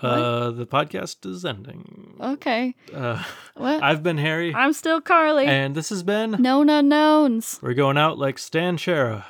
[0.00, 2.16] Uh, the podcast is ending.
[2.20, 2.74] Okay.
[2.94, 3.22] Uh,
[3.54, 3.82] What?
[3.82, 5.46] I've been Harry, I'm still Carly.
[5.46, 6.32] and this has been.
[6.32, 7.58] Known unknowns.
[7.62, 9.24] We're going out like Stan Shara.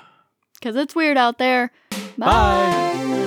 [0.55, 1.71] Because it's weird out there.
[2.19, 3.23] Bye.